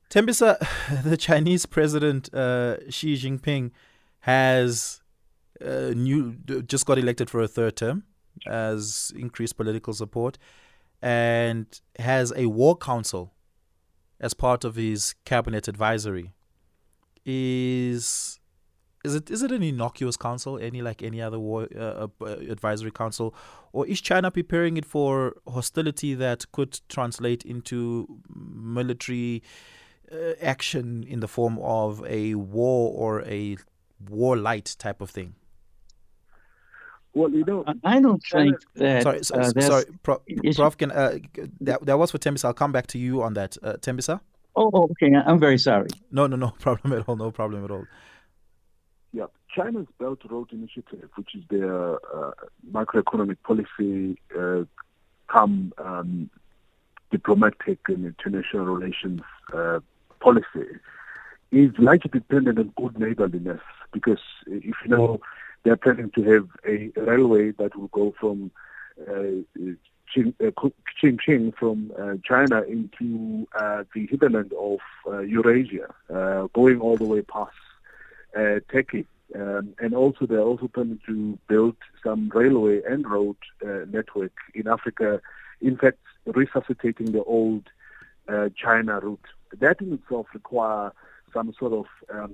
Tembisa, 0.09 0.57
the 1.03 1.17
Chinese 1.17 1.65
president 1.65 2.33
uh, 2.33 2.89
Xi 2.89 3.15
Jinping 3.15 3.71
has 4.21 5.01
uh, 5.63 5.91
new 5.95 6.33
just 6.67 6.85
got 6.85 6.97
elected 6.97 7.29
for 7.29 7.41
a 7.41 7.47
third 7.47 7.75
term, 7.75 8.03
has 8.45 9.13
increased 9.15 9.55
political 9.55 9.93
support, 9.93 10.37
and 11.01 11.79
has 11.99 12.33
a 12.35 12.47
war 12.47 12.75
council 12.75 13.33
as 14.19 14.33
part 14.33 14.63
of 14.63 14.75
his 14.75 15.13
cabinet 15.25 15.67
advisory. 15.67 16.33
Is 17.25 18.36
is 19.07 19.15
it 19.15 19.31
is 19.31 19.41
it 19.41 19.51
an 19.51 19.63
innocuous 19.63 20.17
council, 20.17 20.59
any 20.59 20.81
like 20.81 21.01
any 21.01 21.21
other 21.21 21.39
war 21.39 21.67
uh, 21.75 22.07
uh, 22.21 22.25
advisory 22.55 22.91
council, 22.91 23.33
or 23.71 23.87
is 23.87 24.01
China 24.01 24.29
preparing 24.29 24.77
it 24.77 24.85
for 24.85 25.35
hostility 25.47 26.13
that 26.15 26.39
could 26.51 26.79
translate 26.89 27.43
into 27.43 28.07
military 28.35 29.41
uh, 30.11 30.33
action 30.41 31.03
in 31.07 31.19
the 31.21 31.27
form 31.27 31.57
of 31.59 32.03
a 32.05 32.35
war 32.35 32.93
or 33.03 33.23
a 33.23 33.57
war 34.09 34.37
light 34.37 34.75
type 34.77 35.01
of 35.01 35.09
thing? 35.09 35.35
Well, 37.13 37.31
you 37.31 37.45
know, 37.45 37.65
I 37.83 37.99
don't 37.99 38.23
think 38.31 38.55
that. 38.75 39.03
Sorry, 39.03 39.23
so, 39.23 39.35
uh, 39.35 39.61
sorry, 39.61 39.85
Prof, 40.03 40.19
Prof 40.55 40.77
can, 40.77 40.91
uh, 40.91 41.17
that, 41.61 41.83
that 41.83 41.97
was 41.97 42.11
for 42.11 42.19
Tembisa. 42.19 42.45
I'll 42.45 42.53
come 42.53 42.71
back 42.71 42.85
to 42.87 42.99
you 42.99 43.23
on 43.23 43.33
that, 43.33 43.57
uh, 43.63 43.73
Tembisa. 43.73 44.19
Oh, 44.55 44.89
okay. 44.91 45.13
I'm 45.15 45.39
very 45.39 45.57
sorry. 45.57 45.89
No, 46.11 46.27
no, 46.27 46.35
no 46.35 46.49
problem 46.59 46.93
at 46.93 47.07
all. 47.07 47.15
No 47.15 47.31
problem 47.31 47.63
at 47.63 47.71
all. 47.71 47.85
Yeah, 49.13 49.27
China's 49.55 49.87
Belt 49.99 50.19
Road 50.29 50.51
Initiative, 50.51 51.09
which 51.15 51.33
is 51.35 51.43
their 51.49 51.95
uh, 51.95 52.31
macroeconomic 52.71 53.37
policy, 53.43 54.19
uh, 54.37 54.63
come 55.27 55.73
um, 55.77 56.29
diplomatic 57.11 57.79
and 57.87 58.05
international 58.05 58.65
relations 58.65 59.21
uh, 59.53 59.79
policy, 60.19 60.67
is 61.51 61.71
largely 61.77 62.11
dependent 62.11 62.59
on 62.59 62.73
good 62.77 62.99
neighborliness. 62.99 63.61
Because 63.93 64.19
if 64.45 64.75
you 64.83 64.89
know 64.89 65.21
they're 65.63 65.77
planning 65.77 66.11
to 66.15 66.23
have 66.23 66.47
a 66.65 66.91
railway 66.99 67.51
that 67.51 67.75
will 67.75 67.87
go 67.87 68.13
from 68.19 68.51
uh, 69.01 69.43
Qing, 70.15 70.33
uh, 70.41 71.51
from 71.57 71.91
uh, 71.97 72.13
China 72.23 72.61
into 72.63 73.47
uh, 73.59 73.83
the 73.93 74.07
hinterland 74.07 74.53
of 74.59 74.79
uh, 75.05 75.19
Eurasia, 75.19 75.87
uh, 76.13 76.47
going 76.53 76.79
all 76.79 76.97
the 76.97 77.05
way 77.05 77.21
past 77.21 77.51
uh, 78.37 78.59
Turkey. 78.71 79.05
Um, 79.35 79.65
and 79.83 79.93
also, 79.93 80.25
they're 80.25 80.49
also 80.51 80.67
planning 80.67 81.01
to 81.05 81.37
build 81.47 81.75
some 82.03 82.29
railway 82.33 82.81
and 82.91 83.09
road 83.09 83.35
network 83.97 84.35
in 84.53 84.67
Africa. 84.67 85.21
In 85.61 85.75
fact, 85.77 85.99
resuscitating 86.25 87.11
the 87.11 87.23
old 87.23 87.65
China 88.55 88.99
route. 88.99 89.27
That 89.59 89.81
in 89.81 89.93
itself 89.93 90.27
requires 90.33 90.93
some 91.33 91.53
sort 91.59 91.73
of 91.73 91.85
um, 92.13 92.33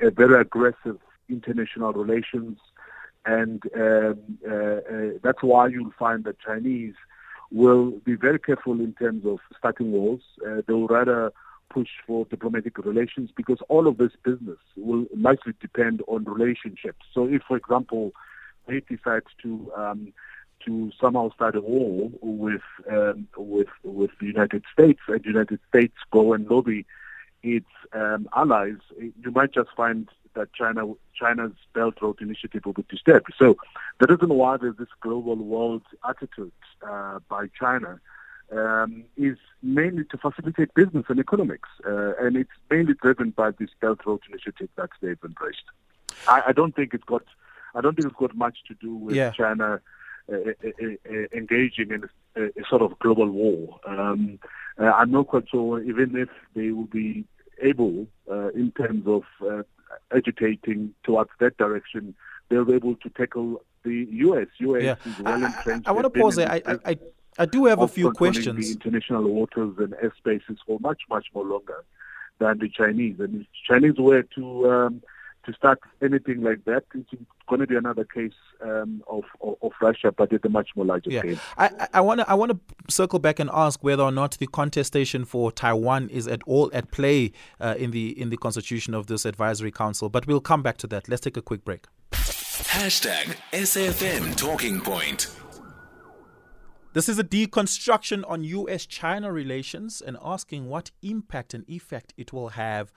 a, 0.00 0.06
a 0.08 0.10
very 0.10 0.40
aggressive 0.40 0.98
international 1.28 1.92
relations, 1.92 2.58
and 3.24 3.62
um, 3.74 4.18
uh, 4.48 4.54
uh, 4.54 5.10
that's 5.22 5.42
why 5.42 5.66
you'll 5.68 5.98
find 5.98 6.24
that 6.24 6.38
Chinese 6.40 6.94
will 7.50 7.90
be 8.04 8.14
very 8.14 8.38
careful 8.38 8.80
in 8.80 8.92
terms 8.94 9.24
of 9.24 9.38
starting 9.58 9.92
wars. 9.92 10.22
Uh, 10.46 10.62
they 10.66 10.72
will 10.72 10.88
rather 10.88 11.32
push 11.68 11.88
for 12.06 12.24
diplomatic 12.26 12.78
relations 12.78 13.30
because 13.36 13.58
all 13.68 13.86
of 13.86 13.98
this 13.98 14.12
business 14.24 14.58
will 14.76 15.06
likely 15.16 15.52
depend 15.60 16.02
on 16.06 16.24
relationships. 16.24 17.04
So, 17.12 17.26
if, 17.26 17.42
for 17.42 17.56
example, 17.56 18.12
they 18.66 18.80
decide 18.80 19.22
to 19.42 19.72
um, 19.76 20.12
to 20.64 20.90
somehow 21.00 21.30
start 21.32 21.54
a 21.56 21.60
war 21.60 22.10
with 22.20 22.62
um, 22.90 23.28
with 23.36 23.68
with 23.84 24.10
the 24.20 24.26
United 24.26 24.64
States, 24.72 25.00
and 25.08 25.22
the 25.22 25.28
United 25.28 25.60
States 25.68 25.94
go 26.10 26.32
and 26.32 26.48
lobby 26.50 26.86
its 27.42 27.66
um, 27.92 28.28
allies, 28.34 28.78
you 28.98 29.30
might 29.30 29.52
just 29.52 29.70
find 29.76 30.08
that 30.34 30.52
China 30.52 30.92
China's 31.14 31.52
Belt 31.74 31.94
Road 32.00 32.20
Initiative 32.20 32.64
will 32.64 32.72
be 32.72 32.84
disturbed. 32.88 33.32
So 33.38 33.56
the 34.00 34.06
reason 34.06 34.34
why 34.34 34.56
there's 34.56 34.76
this 34.76 34.88
global 35.00 35.36
world 35.36 35.82
attitude 36.08 36.52
uh, 36.86 37.20
by 37.28 37.48
China 37.58 38.00
um, 38.52 39.04
is 39.16 39.36
mainly 39.62 40.04
to 40.04 40.18
facilitate 40.18 40.72
business 40.74 41.04
and 41.08 41.18
economics, 41.18 41.68
uh, 41.86 42.12
and 42.20 42.36
it's 42.36 42.50
mainly 42.70 42.94
driven 42.94 43.30
by 43.30 43.50
this 43.50 43.70
Belt 43.80 44.00
Road 44.06 44.20
Initiative 44.28 44.68
that 44.76 44.90
they've 45.00 45.18
embraced. 45.24 45.64
I, 46.28 46.42
I, 46.48 46.52
don't 46.52 46.74
think 46.74 46.94
it's 46.94 47.04
got 47.04 47.22
I 47.74 47.80
don't 47.80 47.94
think 47.94 48.06
it's 48.06 48.16
got 48.18 48.34
much 48.36 48.58
to 48.68 48.74
do 48.74 48.94
with 48.94 49.16
yeah. 49.16 49.30
China. 49.32 49.80
Uh, 50.28 50.34
uh, 50.34 50.68
uh, 50.82 51.26
engaging 51.32 51.92
in 51.92 52.02
a, 52.34 52.46
a, 52.46 52.66
sort 52.68 52.82
of 52.82 52.98
global 52.98 53.30
war. 53.30 53.78
Um, 53.86 54.40
I'm 54.76 55.12
not 55.12 55.28
quite 55.28 55.48
sure, 55.48 55.80
even 55.80 56.16
if 56.16 56.28
they 56.52 56.72
will 56.72 56.86
be 56.86 57.24
able, 57.62 58.08
in 58.52 58.72
terms 58.76 59.06
of 59.06 59.22
agitating 60.12 60.94
towards 61.04 61.30
that 61.38 61.56
direction, 61.58 62.12
they'll 62.48 62.64
be 62.64 62.74
able 62.74 62.96
to 62.96 63.08
tackle 63.10 63.62
the 63.84 64.08
U.S. 64.10 64.48
U.S. 64.58 64.82
Yeah. 64.82 64.96
is 65.04 65.20
well 65.20 65.44
entrenched. 65.44 65.86
I, 65.86 65.90
I, 65.90 65.92
want 65.92 66.12
to 66.12 66.20
pause 66.20 66.34
there. 66.34 66.50
I, 66.50 66.60
I, 66.84 66.98
I 67.38 67.46
do 67.46 67.66
have 67.66 67.80
a 67.80 67.88
few 67.88 68.12
questions. 68.12 68.66
The 68.66 68.72
international 68.72 69.24
waters 69.24 69.74
and 69.78 69.94
airspaces 69.94 70.58
for 70.66 70.78
much, 70.80 71.02
much 71.08 71.26
more 71.34 71.44
longer 71.44 71.84
than 72.38 72.58
the 72.58 72.68
Chinese. 72.68 73.16
And 73.18 73.42
if 73.42 73.46
Chinese 73.66 73.98
were 73.98 74.22
to 74.22 74.70
um, 74.70 75.02
to 75.46 75.52
start 75.52 75.78
anything 76.02 76.42
like 76.42 76.64
that, 76.64 76.84
it's 76.94 77.08
going 77.48 77.60
to 77.60 77.66
be 77.66 77.76
another 77.76 78.04
case 78.04 78.34
um, 78.60 79.02
of, 79.08 79.24
of, 79.40 79.54
of 79.62 79.72
Russia, 79.80 80.12
but 80.12 80.32
at 80.32 80.44
a 80.44 80.48
much 80.48 80.70
more 80.74 80.84
larger 80.84 81.10
yeah. 81.10 81.20
scale. 81.20 81.38
I 81.56 82.00
want 82.00 82.20
to 82.20 82.28
I 82.30 82.34
want 82.34 82.52
to 82.52 82.92
circle 82.92 83.18
back 83.18 83.38
and 83.38 83.48
ask 83.52 83.82
whether 83.82 84.02
or 84.02 84.12
not 84.12 84.32
the 84.38 84.46
contestation 84.48 85.24
for 85.24 85.52
Taiwan 85.52 86.08
is 86.10 86.26
at 86.26 86.42
all 86.46 86.70
at 86.74 86.90
play 86.90 87.32
uh, 87.60 87.76
in 87.78 87.92
the 87.92 88.20
in 88.20 88.30
the 88.30 88.36
constitution 88.36 88.92
of 88.92 89.06
this 89.06 89.24
advisory 89.24 89.70
council. 89.70 90.08
But 90.08 90.26
we'll 90.26 90.40
come 90.40 90.62
back 90.62 90.76
to 90.78 90.86
that. 90.88 91.08
Let's 91.08 91.22
take 91.22 91.36
a 91.36 91.42
quick 91.42 91.64
break. 91.64 91.86
Hashtag 92.12 93.36
SAFM 93.52 94.36
Talking 94.36 94.80
Point. 94.80 95.30
This 96.96 97.10
is 97.10 97.18
a 97.18 97.24
deconstruction 97.24 98.24
on 98.26 98.42
US 98.42 98.86
China 98.86 99.30
relations 99.30 100.00
and 100.00 100.16
asking 100.24 100.66
what 100.66 100.92
impact 101.02 101.52
and 101.52 101.62
effect 101.68 102.14
it 102.16 102.32
will 102.32 102.48
have 102.48 102.90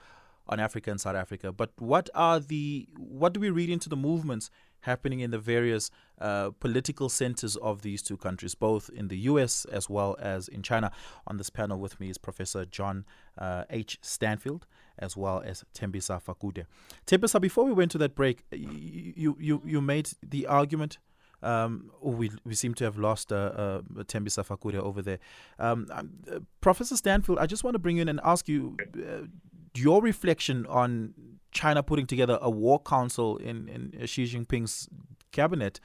on 0.48 0.58
Africa 0.58 0.90
and 0.90 0.98
South 0.98 1.16
Africa. 1.16 1.52
But 1.52 1.72
what 1.78 2.08
are 2.14 2.40
the 2.40 2.88
what 2.96 3.34
do 3.34 3.40
we 3.40 3.50
read 3.50 3.68
into 3.68 3.90
the 3.90 3.98
movements 3.98 4.50
happening 4.80 5.20
in 5.20 5.32
the 5.32 5.38
various 5.38 5.90
uh, 6.18 6.48
political 6.60 7.10
centers 7.10 7.56
of 7.56 7.82
these 7.82 8.00
two 8.00 8.16
countries, 8.16 8.54
both 8.54 8.88
in 8.88 9.08
the 9.08 9.18
U.S. 9.18 9.66
as 9.66 9.90
well 9.90 10.16
as 10.18 10.48
in 10.48 10.62
China? 10.62 10.90
On 11.26 11.36
this 11.36 11.50
panel 11.50 11.78
with 11.78 12.00
me 12.00 12.08
is 12.08 12.16
Professor 12.16 12.64
John 12.64 13.04
uh, 13.36 13.64
H. 13.68 13.98
Stanfield 14.00 14.64
as 14.98 15.14
well 15.14 15.42
as 15.44 15.62
Tembisa 15.74 16.22
Fakude. 16.22 16.64
Tembisa, 17.06 17.38
before 17.38 17.66
we 17.66 17.74
went 17.74 17.90
to 17.90 17.98
that 17.98 18.14
break, 18.14 18.44
you 18.50 19.36
you 19.38 19.60
you 19.62 19.82
made 19.82 20.08
the 20.22 20.46
argument. 20.46 20.96
Um, 21.42 21.90
oh, 22.02 22.10
we 22.10 22.30
we 22.44 22.54
seem 22.54 22.74
to 22.74 22.84
have 22.84 22.98
lost 22.98 23.32
uh, 23.32 23.36
uh, 23.36 23.80
Tembisa 24.04 24.44
Fakude 24.46 24.78
over 24.78 25.02
there. 25.02 25.18
Um, 25.58 25.86
uh, 25.90 26.40
Professor 26.60 26.96
Stanfield, 26.96 27.38
I 27.38 27.46
just 27.46 27.64
want 27.64 27.74
to 27.74 27.78
bring 27.78 27.96
in 27.98 28.08
and 28.08 28.20
ask 28.24 28.48
you 28.48 28.76
uh, 28.96 29.26
your 29.74 30.02
reflection 30.02 30.66
on 30.66 31.14
China 31.52 31.82
putting 31.82 32.06
together 32.06 32.38
a 32.40 32.50
war 32.50 32.80
council 32.80 33.36
in, 33.38 33.68
in 33.68 34.06
Xi 34.06 34.24
Jinping's 34.24 34.88
cabinet. 35.32 35.80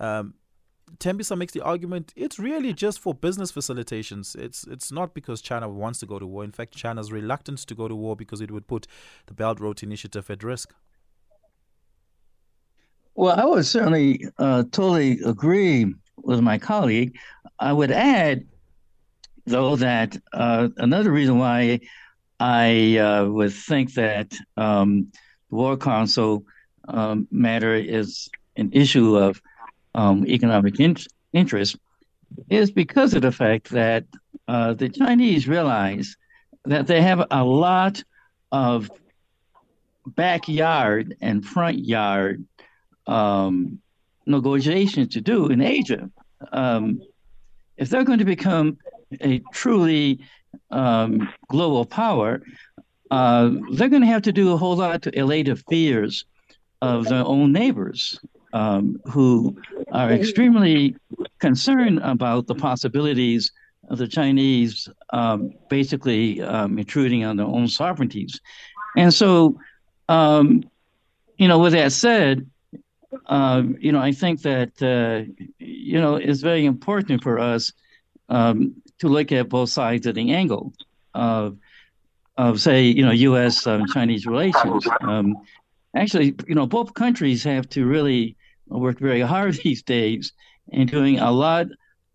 Um, 0.00 0.34
Tembisa 0.98 1.36
makes 1.36 1.52
the 1.52 1.60
argument 1.62 2.12
it's 2.16 2.38
really 2.38 2.72
just 2.72 2.98
for 2.98 3.14
business 3.14 3.52
facilitations. 3.52 4.34
It's 4.36 4.64
it's 4.66 4.90
not 4.90 5.14
because 5.14 5.40
China 5.40 5.68
wants 5.68 5.98
to 6.00 6.06
go 6.06 6.18
to 6.18 6.26
war. 6.26 6.44
In 6.44 6.52
fact, 6.52 6.74
China's 6.74 7.12
reluctant 7.12 7.58
to 7.58 7.74
go 7.74 7.88
to 7.88 7.94
war 7.94 8.16
because 8.16 8.40
it 8.40 8.50
would 8.50 8.66
put 8.66 8.86
the 9.26 9.34
Belt 9.34 9.60
Road 9.60 9.82
Initiative 9.82 10.30
at 10.30 10.42
risk. 10.42 10.72
Well, 13.18 13.34
I 13.36 13.44
would 13.46 13.66
certainly 13.66 14.24
uh, 14.38 14.62
totally 14.70 15.18
agree 15.24 15.92
with 16.18 16.40
my 16.40 16.56
colleague. 16.56 17.18
I 17.58 17.72
would 17.72 17.90
add, 17.90 18.46
though, 19.44 19.74
that 19.74 20.16
uh, 20.32 20.68
another 20.76 21.10
reason 21.10 21.36
why 21.36 21.80
I 22.38 22.96
uh, 22.96 23.24
would 23.26 23.52
think 23.52 23.94
that 23.94 24.32
um, 24.56 25.10
the 25.50 25.56
War 25.56 25.76
Council 25.76 26.44
um, 26.86 27.26
matter 27.32 27.74
is 27.74 28.28
an 28.56 28.70
issue 28.72 29.16
of 29.16 29.42
um, 29.96 30.24
economic 30.24 30.78
in- 30.78 30.96
interest 31.32 31.76
is 32.48 32.70
because 32.70 33.14
of 33.14 33.22
the 33.22 33.32
fact 33.32 33.70
that 33.70 34.04
uh, 34.46 34.74
the 34.74 34.88
Chinese 34.88 35.48
realize 35.48 36.16
that 36.66 36.86
they 36.86 37.02
have 37.02 37.26
a 37.32 37.42
lot 37.42 38.00
of 38.52 38.88
backyard 40.06 41.16
and 41.20 41.44
front 41.44 41.80
yard 41.80 42.44
um, 43.08 43.80
negotiations 44.26 45.08
to 45.14 45.20
do 45.20 45.46
in 45.46 45.60
Asia. 45.60 46.08
Um, 46.52 47.00
if 47.76 47.88
they're 47.90 48.04
going 48.04 48.18
to 48.18 48.24
become 48.24 48.78
a 49.20 49.40
truly 49.52 50.20
um, 50.70 51.28
global 51.48 51.84
power, 51.84 52.42
uh, 53.10 53.50
they're 53.72 53.88
going 53.88 54.02
to 54.02 54.08
have 54.08 54.22
to 54.22 54.32
do 54.32 54.52
a 54.52 54.56
whole 54.56 54.76
lot 54.76 55.02
to 55.02 55.20
allay 55.20 55.42
the 55.42 55.56
fears 55.56 56.24
of 56.82 57.06
their 57.06 57.24
own 57.24 57.52
neighbors 57.52 58.20
um, 58.52 59.00
who 59.06 59.56
are 59.92 60.12
extremely 60.12 60.94
concerned 61.38 61.98
about 62.02 62.46
the 62.46 62.54
possibilities 62.54 63.50
of 63.88 63.98
the 63.98 64.06
Chinese 64.06 64.88
um, 65.12 65.52
basically 65.70 66.42
um, 66.42 66.78
intruding 66.78 67.24
on 67.24 67.36
their 67.36 67.46
own 67.46 67.68
sovereignties. 67.68 68.40
And 68.96 69.12
so, 69.12 69.58
um, 70.08 70.62
you 71.38 71.48
know, 71.48 71.58
with 71.58 71.72
that 71.72 71.92
said, 71.92 72.48
uh, 73.26 73.62
you 73.78 73.92
know, 73.92 74.00
I 74.00 74.12
think 74.12 74.42
that, 74.42 74.82
uh, 74.82 75.30
you 75.58 76.00
know, 76.00 76.16
it's 76.16 76.40
very 76.40 76.64
important 76.64 77.22
for 77.22 77.38
us 77.38 77.72
um, 78.28 78.82
to 78.98 79.08
look 79.08 79.32
at 79.32 79.48
both 79.48 79.70
sides 79.70 80.06
of 80.06 80.14
the 80.14 80.32
angle 80.32 80.72
of, 81.14 81.56
of 82.36 82.60
say, 82.60 82.84
you 82.84 83.04
know, 83.04 83.12
U.S. 83.12 83.66
Um, 83.66 83.86
Chinese 83.86 84.26
relations. 84.26 84.86
Um, 85.00 85.36
actually, 85.94 86.34
you 86.46 86.54
know, 86.54 86.66
both 86.66 86.94
countries 86.94 87.42
have 87.44 87.68
to 87.70 87.86
really 87.86 88.36
work 88.66 88.98
very 88.98 89.20
hard 89.20 89.54
these 89.64 89.82
days 89.82 90.32
in 90.68 90.86
doing 90.86 91.18
a 91.18 91.30
lot 91.30 91.66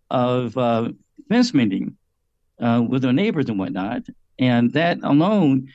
of 0.10 0.58
uh, 0.58 0.90
fence 1.30 1.54
mending 1.54 1.98
uh, 2.60 2.84
with 2.88 3.02
their 3.02 3.14
neighbors 3.14 3.50
and 3.50 3.60
whatnot. 3.60 4.04
And 4.40 4.74
that 4.74 5.00
alone 5.04 5.70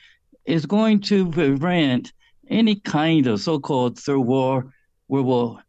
is 0.45 0.65
going 0.65 1.01
to 1.01 1.29
prevent 1.29 2.13
any 2.49 2.75
kind 2.75 3.27
of 3.27 3.39
so-called 3.41 3.99
third 3.99 4.19
war, 4.19 4.73
where 5.09 5.23
will 5.23 5.59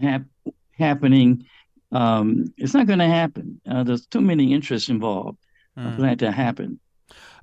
hap- 0.00 0.24
happening. 0.72 1.46
Um, 1.92 2.52
it's 2.56 2.74
not 2.74 2.86
going 2.86 2.98
to 2.98 3.06
happen. 3.06 3.60
Uh, 3.70 3.84
there's 3.84 4.06
too 4.06 4.22
many 4.22 4.52
interests 4.52 4.88
involved 4.88 5.38
mm. 5.78 5.94
for 5.94 6.02
that 6.02 6.18
to 6.20 6.32
happen. 6.32 6.80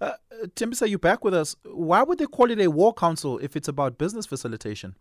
Uh, 0.01 0.13
Tembisa, 0.56 0.89
you 0.89 0.98
back 0.98 1.24
with 1.24 1.34
us? 1.34 1.56
Why 1.63 2.01
would 2.01 2.18
they 2.18 2.25
call 2.25 2.51
it 2.51 2.60
a 2.60 2.70
war 2.70 2.94
council 2.94 3.38
if 3.38 3.56
it's 3.56 3.68
about 3.68 3.98
business 3.98 4.25
facilitation? 4.25 4.96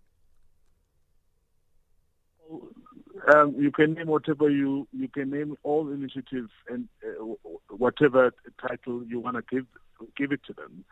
Um, 3.34 3.54
you 3.58 3.70
can 3.70 3.94
name 3.94 4.08
whatever 4.08 4.50
you 4.50 4.86
you 4.92 5.08
can 5.08 5.30
name 5.30 5.56
all 5.62 5.90
initiatives 5.92 6.50
and 6.68 6.88
uh, 7.04 7.24
whatever 7.70 8.32
title 8.60 9.04
you 9.06 9.20
want 9.20 9.36
to 9.36 9.42
give 9.48 9.66
give 10.16 10.32
it 10.32 10.40
to 10.48 10.52
them. 10.52 10.84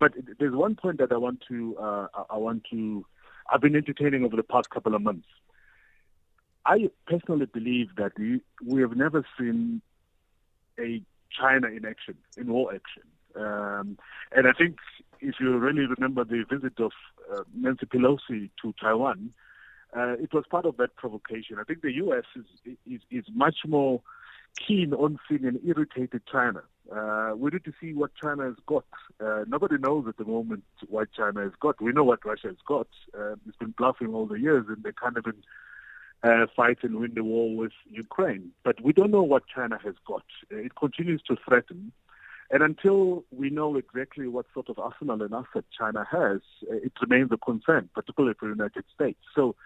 But 0.00 0.14
there's 0.38 0.54
one 0.54 0.76
point 0.76 0.98
that 0.98 1.12
I 1.12 1.18
want 1.18 1.42
to 1.48 1.76
uh, 1.76 2.06
I 2.30 2.38
want 2.38 2.64
to 2.70 3.04
I've 3.50 3.60
been 3.60 3.76
entertaining 3.76 4.24
over 4.24 4.36
the 4.36 4.42
past 4.42 4.70
couple 4.70 4.94
of 4.94 5.02
months. 5.02 5.28
I 6.66 6.90
personally 7.06 7.46
believe 7.46 7.88
that 7.96 8.12
we, 8.18 8.80
have 8.80 8.96
never 8.96 9.24
seen 9.38 9.82
a 10.78 11.02
China 11.30 11.68
in 11.68 11.84
action, 11.84 12.16
in 12.36 12.50
war 12.52 12.74
action. 12.74 13.02
Um, 13.36 13.98
and 14.34 14.46
I 14.46 14.52
think 14.52 14.76
if 15.20 15.34
you 15.40 15.56
really 15.58 15.86
remember 15.86 16.24
the 16.24 16.44
visit 16.50 16.80
of 16.80 16.92
uh, 17.32 17.42
Nancy 17.54 17.86
Pelosi 17.86 18.50
to 18.62 18.74
Taiwan, 18.80 19.34
uh, 19.96 20.14
it 20.14 20.32
was 20.32 20.44
part 20.50 20.64
of 20.64 20.76
that 20.78 20.96
provocation. 20.96 21.58
I 21.60 21.64
think 21.64 21.82
the 21.82 21.92
U.S. 21.92 22.24
is, 22.34 22.76
is, 22.86 23.00
is 23.10 23.24
much 23.32 23.58
more 23.66 24.00
keen 24.56 24.92
on 24.92 25.18
seeing 25.28 25.44
an 25.44 25.60
irritated 25.64 26.22
China. 26.30 26.62
Uh, 26.92 27.32
we 27.36 27.50
need 27.50 27.64
to 27.64 27.72
see 27.80 27.94
what 27.94 28.10
China 28.14 28.44
has 28.44 28.56
got. 28.66 28.84
Uh, 29.18 29.44
nobody 29.48 29.78
knows 29.78 30.06
at 30.06 30.16
the 30.16 30.24
moment 30.24 30.64
what 30.88 31.08
China 31.12 31.40
has 31.40 31.52
got. 31.58 31.80
We 31.80 31.92
know 31.92 32.04
what 32.04 32.24
Russia 32.24 32.48
has 32.48 32.56
got. 32.66 32.88
Uh, 33.18 33.36
it's 33.46 33.56
been 33.56 33.74
bluffing 33.76 34.14
all 34.14 34.26
the 34.26 34.38
years, 34.38 34.66
and 34.68 34.82
they 34.82 34.92
can't 34.92 35.16
even 35.16 35.42
uh, 36.22 36.46
fight 36.54 36.78
and 36.82 36.96
win 36.96 37.12
the 37.14 37.24
war 37.24 37.56
with 37.56 37.72
Ukraine. 37.90 38.50
But 38.64 38.82
we 38.82 38.92
don't 38.92 39.10
know 39.10 39.22
what 39.22 39.44
China 39.46 39.78
has 39.82 39.94
got. 40.06 40.24
It 40.50 40.74
continues 40.74 41.22
to 41.28 41.36
threaten. 41.46 41.92
And 42.50 42.62
until 42.62 43.24
we 43.30 43.50
know 43.50 43.76
exactly 43.76 44.28
what 44.28 44.46
sort 44.52 44.68
of 44.68 44.78
arsenal 44.78 45.22
and 45.22 45.32
asset 45.32 45.64
China 45.76 46.06
has, 46.10 46.40
it 46.62 46.92
remains 47.00 47.30
a 47.32 47.36
concern, 47.38 47.88
particularly 47.94 48.36
for 48.38 48.46
the 48.46 48.54
United 48.54 48.84
States. 48.94 49.18
So 49.34 49.56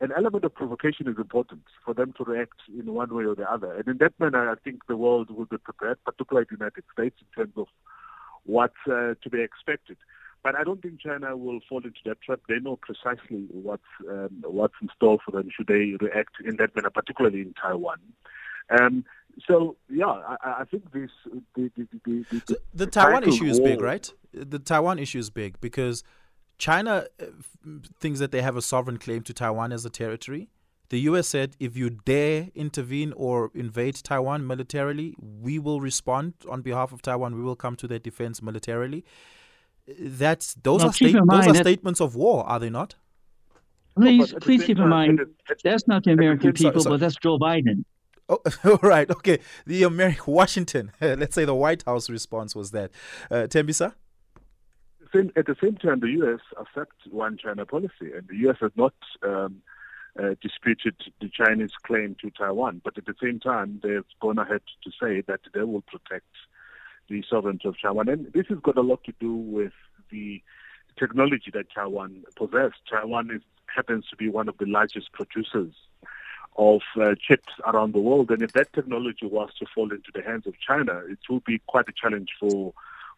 an 0.00 0.10
element 0.16 0.44
of 0.44 0.54
provocation 0.54 1.08
is 1.08 1.16
important 1.16 1.62
for 1.84 1.94
them 1.94 2.12
to 2.18 2.24
react 2.24 2.60
in 2.68 2.92
one 2.92 3.14
way 3.14 3.24
or 3.24 3.34
the 3.34 3.50
other. 3.50 3.72
And 3.72 3.88
in 3.88 3.96
that 3.98 4.12
manner, 4.20 4.50
I 4.50 4.54
think 4.56 4.86
the 4.86 4.96
world 4.96 5.30
will 5.30 5.46
be 5.46 5.56
prepared, 5.56 5.98
particularly 6.04 6.46
the 6.50 6.56
United 6.58 6.84
States, 6.92 7.16
in 7.20 7.42
terms 7.42 7.54
of 7.56 7.66
what's 8.44 8.74
uh, 8.86 9.14
to 9.22 9.30
be 9.30 9.40
expected. 9.40 9.96
But 10.42 10.54
I 10.54 10.62
don't 10.62 10.80
think 10.80 11.00
China 11.00 11.36
will 11.36 11.60
fall 11.68 11.82
into 11.82 11.98
that 12.04 12.20
trap. 12.20 12.40
They 12.48 12.60
know 12.60 12.76
precisely 12.76 13.46
what's 13.50 13.82
um, 14.08 14.44
what's 14.44 14.74
in 14.80 14.88
store 14.94 15.18
for 15.24 15.32
them 15.32 15.48
should 15.50 15.66
they 15.66 15.96
react 15.98 16.34
in 16.44 16.56
that 16.58 16.76
manner, 16.76 16.90
particularly 16.90 17.40
in 17.40 17.54
Taiwan. 17.60 17.98
Um, 18.70 19.04
so 19.46 19.76
yeah, 19.88 20.06
I, 20.06 20.36
I, 20.60 20.64
think 20.64 20.92
this 20.92 21.10
the 21.54 21.70
the, 21.76 21.88
the, 22.04 22.24
the, 22.30 22.42
the, 22.46 22.58
the 22.74 22.86
Taiwan 22.86 23.24
issue 23.24 23.44
is 23.44 23.60
big, 23.60 23.80
right? 23.80 24.10
The 24.32 24.58
Taiwan 24.58 24.98
issue 24.98 25.18
is 25.18 25.30
big 25.30 25.60
because 25.60 26.02
China 26.58 27.06
uh, 27.20 27.26
thinks 28.00 28.18
that 28.18 28.32
they 28.32 28.42
have 28.42 28.56
a 28.56 28.62
sovereign 28.62 28.98
claim 28.98 29.22
to 29.22 29.32
Taiwan 29.32 29.72
as 29.72 29.84
a 29.84 29.90
territory. 29.90 30.48
The 30.88 31.00
US 31.00 31.28
said 31.28 31.56
if 31.58 31.76
you 31.76 31.90
dare 31.90 32.48
intervene 32.54 33.12
or 33.16 33.50
invade 33.54 33.96
Taiwan 33.96 34.46
militarily, 34.46 35.14
we 35.18 35.58
will 35.58 35.80
respond 35.80 36.34
on 36.48 36.62
behalf 36.62 36.92
of 36.92 37.02
Taiwan. 37.02 37.34
We 37.34 37.42
will 37.42 37.56
come 37.56 37.76
to 37.76 37.88
their 37.88 37.98
defense 37.98 38.42
militarily. 38.42 39.04
That's 39.98 40.54
those 40.54 40.82
are 40.82 40.92
sta- 40.92 41.24
those 41.24 41.46
are 41.46 41.54
statements 41.54 42.00
of 42.00 42.16
war, 42.16 42.44
are 42.44 42.58
they 42.58 42.70
not? 42.70 42.96
Please, 43.96 44.32
no, 44.32 44.38
please 44.40 44.64
keep 44.64 44.78
in 44.78 44.88
mind 44.88 45.20
that's 45.64 45.88
not 45.88 46.04
the 46.04 46.12
American 46.12 46.52
people, 46.52 46.72
sorry, 46.72 46.82
sorry. 46.82 46.92
but 46.94 47.00
that's 47.00 47.16
Joe 47.16 47.38
Biden. 47.38 47.84
Oh, 48.28 48.40
all 48.64 48.78
right, 48.82 49.08
okay. 49.10 49.38
The 49.66 49.84
American 49.84 50.24
Washington, 50.34 50.92
let's 51.00 51.34
say 51.34 51.44
the 51.44 51.54
White 51.54 51.84
House 51.84 52.10
response 52.10 52.54
was 52.54 52.70
that. 52.72 52.90
Uh, 53.30 53.46
Tembisa? 53.48 53.94
at 55.34 55.46
the 55.46 55.56
same 55.62 55.76
time, 55.76 56.00
the 56.00 56.10
U.S. 56.10 56.40
accepts 56.60 57.06
one 57.10 57.38
China 57.38 57.64
policy, 57.64 58.12
and 58.14 58.28
the 58.28 58.36
U.S. 58.40 58.56
has 58.60 58.72
not 58.76 58.92
um, 59.22 59.62
uh, 60.18 60.34
disputed 60.42 60.94
the 61.22 61.30
Chinese 61.30 61.70
claim 61.86 62.16
to 62.20 62.30
Taiwan. 62.30 62.82
But 62.84 62.98
at 62.98 63.06
the 63.06 63.14
same 63.22 63.40
time, 63.40 63.80
they've 63.82 64.04
gone 64.20 64.38
ahead 64.38 64.60
to 64.84 64.90
say 64.90 65.22
that 65.26 65.40
they 65.54 65.62
will 65.62 65.80
protect 65.80 66.26
the 67.08 67.24
sovereignty 67.30 67.66
of 67.66 67.76
Taiwan. 67.80 68.10
And 68.10 68.30
this 68.34 68.46
has 68.48 68.58
got 68.58 68.76
a 68.76 68.82
lot 68.82 69.04
to 69.04 69.14
do 69.18 69.32
with 69.32 69.72
the 70.10 70.42
technology 70.98 71.50
that 71.54 71.66
Taiwan 71.74 72.24
possesses. 72.36 72.74
Taiwan 72.90 73.30
is, 73.30 73.42
happens 73.74 74.04
to 74.10 74.16
be 74.16 74.28
one 74.28 74.50
of 74.50 74.58
the 74.58 74.66
largest 74.66 75.12
producers 75.12 75.72
of 76.58 76.80
uh, 77.00 77.14
chips 77.20 77.52
around 77.66 77.92
the 77.92 78.00
world. 78.00 78.30
And 78.30 78.42
if 78.42 78.52
that 78.52 78.72
technology 78.72 79.26
was 79.26 79.50
to 79.58 79.66
fall 79.74 79.90
into 79.90 80.10
the 80.14 80.22
hands 80.22 80.46
of 80.46 80.54
China, 80.58 81.02
it 81.08 81.18
would 81.28 81.44
be 81.44 81.60
quite 81.66 81.88
a 81.88 81.92
challenge 81.92 82.30
for 82.38 82.72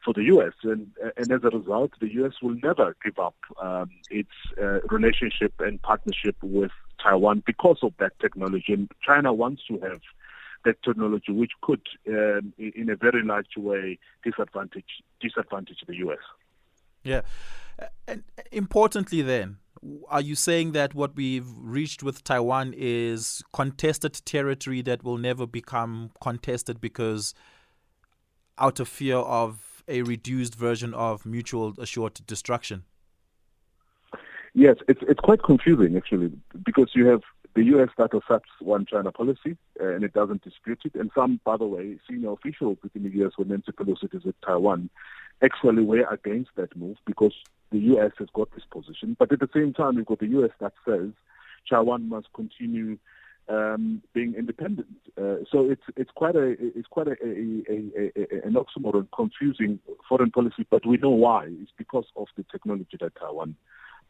for 0.04 0.14
the 0.14 0.22
U.S. 0.24 0.52
And, 0.62 0.90
and 1.16 1.32
as 1.32 1.42
a 1.42 1.56
result, 1.56 1.90
the 2.00 2.12
U.S. 2.14 2.34
will 2.40 2.56
never 2.62 2.96
give 3.04 3.18
up 3.18 3.34
um, 3.60 3.90
its 4.10 4.30
uh, 4.60 4.80
relationship 4.88 5.54
and 5.58 5.82
partnership 5.82 6.36
with 6.40 6.70
Taiwan 7.02 7.42
because 7.44 7.78
of 7.82 7.94
that 7.98 8.18
technology. 8.20 8.72
And 8.72 8.90
China 9.04 9.32
wants 9.32 9.62
to 9.66 9.78
have 9.80 10.00
that 10.64 10.82
technology, 10.82 11.32
which 11.32 11.52
could, 11.62 11.82
um, 12.08 12.52
in 12.58 12.90
a 12.90 12.96
very 12.96 13.24
large 13.24 13.56
way, 13.56 13.98
disadvantage 14.22 15.02
disadvantage 15.20 15.78
the 15.86 15.96
U.S. 15.96 16.18
Yeah, 17.02 17.22
and 18.06 18.22
importantly, 18.52 19.22
then. 19.22 19.58
Are 20.08 20.20
you 20.20 20.34
saying 20.34 20.72
that 20.72 20.94
what 20.94 21.14
we've 21.14 21.48
reached 21.56 22.02
with 22.02 22.24
Taiwan 22.24 22.74
is 22.76 23.42
contested 23.52 24.14
territory 24.24 24.82
that 24.82 25.04
will 25.04 25.18
never 25.18 25.46
become 25.46 26.10
contested 26.20 26.80
because 26.80 27.34
out 28.58 28.80
of 28.80 28.88
fear 28.88 29.16
of 29.16 29.82
a 29.86 30.02
reduced 30.02 30.54
version 30.54 30.94
of 30.94 31.24
mutual 31.24 31.74
assured 31.78 32.20
destruction? 32.26 32.84
Yes, 34.54 34.76
it's 34.88 35.00
it's 35.02 35.20
quite 35.20 35.42
confusing 35.42 35.96
actually 35.96 36.32
because 36.64 36.90
you 36.94 37.06
have 37.06 37.22
the 37.58 37.64
U.S. 37.64 37.88
that 37.98 38.14
accepts 38.14 38.50
one 38.60 38.86
China 38.86 39.10
policy 39.10 39.56
uh, 39.80 39.88
and 39.88 40.04
it 40.04 40.12
doesn't 40.12 40.44
dispute 40.44 40.78
it, 40.84 40.94
and 40.94 41.10
some, 41.12 41.40
by 41.44 41.56
the 41.56 41.66
way, 41.66 41.98
senior 42.08 42.30
officials 42.30 42.78
within 42.84 43.02
the 43.02 43.10
U.S. 43.18 43.32
when 43.34 43.48
Nancy 43.48 43.72
Pelosi 43.72 44.08
visit 44.12 44.36
Taiwan 44.46 44.88
actually 45.42 45.82
were 45.82 46.06
against 46.08 46.50
that 46.54 46.76
move 46.76 46.98
because 47.04 47.34
the 47.72 47.80
U.S. 47.80 48.12
has 48.20 48.28
got 48.32 48.48
this 48.54 48.62
position. 48.70 49.16
But 49.18 49.32
at 49.32 49.40
the 49.40 49.48
same 49.52 49.72
time, 49.72 49.96
you've 49.96 50.06
got 50.06 50.20
the 50.20 50.28
U.S. 50.28 50.52
that 50.60 50.72
says 50.86 51.10
Taiwan 51.68 52.08
must 52.08 52.32
continue 52.32 52.96
um, 53.48 54.02
being 54.14 54.34
independent. 54.38 54.86
Uh, 55.20 55.38
so 55.50 55.68
it's 55.68 55.82
it's 55.96 56.12
quite 56.14 56.36
a 56.36 56.54
it's 56.60 56.86
quite 56.88 57.08
a, 57.08 57.16
a, 57.24 57.90
a, 57.98 58.46
an 58.46 58.54
oxymoron, 58.54 59.08
confusing 59.12 59.80
foreign 60.08 60.30
policy. 60.30 60.64
But 60.70 60.86
we 60.86 60.96
know 60.98 61.10
why. 61.10 61.46
It's 61.60 61.72
because 61.76 62.06
of 62.14 62.28
the 62.36 62.44
technology 62.52 62.96
that 63.00 63.16
Taiwan 63.16 63.56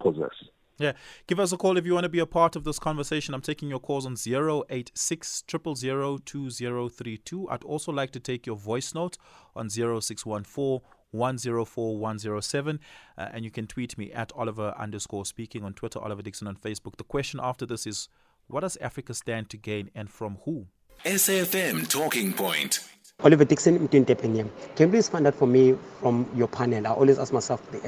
possesses. 0.02 0.50
Yeah. 0.78 0.92
Give 1.26 1.40
us 1.40 1.52
a 1.52 1.56
call 1.56 1.76
if 1.76 1.84
you 1.84 1.94
want 1.94 2.04
to 2.04 2.08
be 2.08 2.20
a 2.20 2.26
part 2.26 2.56
of 2.56 2.64
this 2.64 2.78
conversation. 2.78 3.34
I'm 3.34 3.42
taking 3.42 3.68
your 3.68 3.80
calls 3.80 4.06
on 4.06 4.14
086 4.14 5.42
2032. 5.42 7.50
I'd 7.50 7.64
also 7.64 7.92
like 7.92 8.12
to 8.12 8.20
take 8.20 8.46
your 8.46 8.56
voice 8.56 8.94
note 8.94 9.18
on 9.56 9.70
0614 9.70 10.80
104 11.10 11.98
107. 11.98 12.80
Uh, 13.16 13.28
and 13.32 13.44
you 13.44 13.50
can 13.50 13.66
tweet 13.66 13.98
me 13.98 14.12
at 14.12 14.30
Oliver 14.34 14.74
underscore 14.78 15.26
speaking 15.26 15.64
on 15.64 15.74
Twitter, 15.74 15.98
Oliver 15.98 16.22
Dixon 16.22 16.46
on 16.46 16.56
Facebook. 16.56 16.96
The 16.96 17.04
question 17.04 17.40
after 17.42 17.66
this 17.66 17.86
is 17.86 18.08
what 18.46 18.60
does 18.60 18.76
Africa 18.80 19.14
stand 19.14 19.50
to 19.50 19.56
gain 19.56 19.90
and 19.94 20.10
from 20.10 20.38
who? 20.44 20.66
SAFM 21.04 21.88
Talking 21.88 22.32
Point. 22.32 22.80
Oliver 23.24 23.44
Dixon, 23.44 23.88
Can 23.88 24.06
you 24.06 24.50
please 24.76 25.08
find 25.08 25.26
out 25.26 25.34
for 25.34 25.46
me 25.46 25.74
from 26.00 26.24
your 26.36 26.46
panel? 26.46 26.86
I 26.86 26.90
always 26.90 27.18
ask 27.18 27.32
myself 27.32 27.60
uh, 27.74 27.78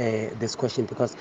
this 0.40 0.56
question 0.56 0.86
because 0.86 1.16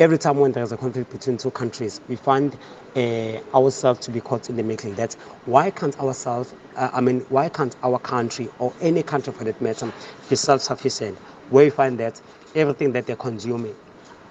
every 0.00 0.16
time 0.16 0.38
when 0.38 0.50
there's 0.52 0.72
a 0.72 0.76
conflict 0.78 1.10
between 1.10 1.36
two 1.36 1.50
countries, 1.50 2.00
we 2.08 2.16
find 2.16 2.56
uh, 2.96 3.38
ourselves 3.54 4.00
to 4.00 4.10
be 4.10 4.20
caught 4.20 4.48
in 4.48 4.56
the 4.56 4.62
middle. 4.62 4.90
That 4.92 5.12
why 5.44 5.70
can't 5.70 5.98
ourselves, 6.00 6.54
uh, 6.76 6.90
I 6.92 7.02
mean, 7.02 7.20
why 7.28 7.50
can't 7.50 7.76
our 7.82 7.98
country 7.98 8.48
or 8.58 8.72
any 8.80 9.02
country 9.02 9.32
for 9.32 9.44
that 9.44 9.60
matter 9.60 9.92
be 10.30 10.36
self-sufficient? 10.36 11.18
Where 11.50 11.64
we 11.66 11.70
find 11.70 11.98
that 12.00 12.20
everything 12.54 12.92
that 12.92 13.06
they're 13.06 13.14
consuming 13.16 13.76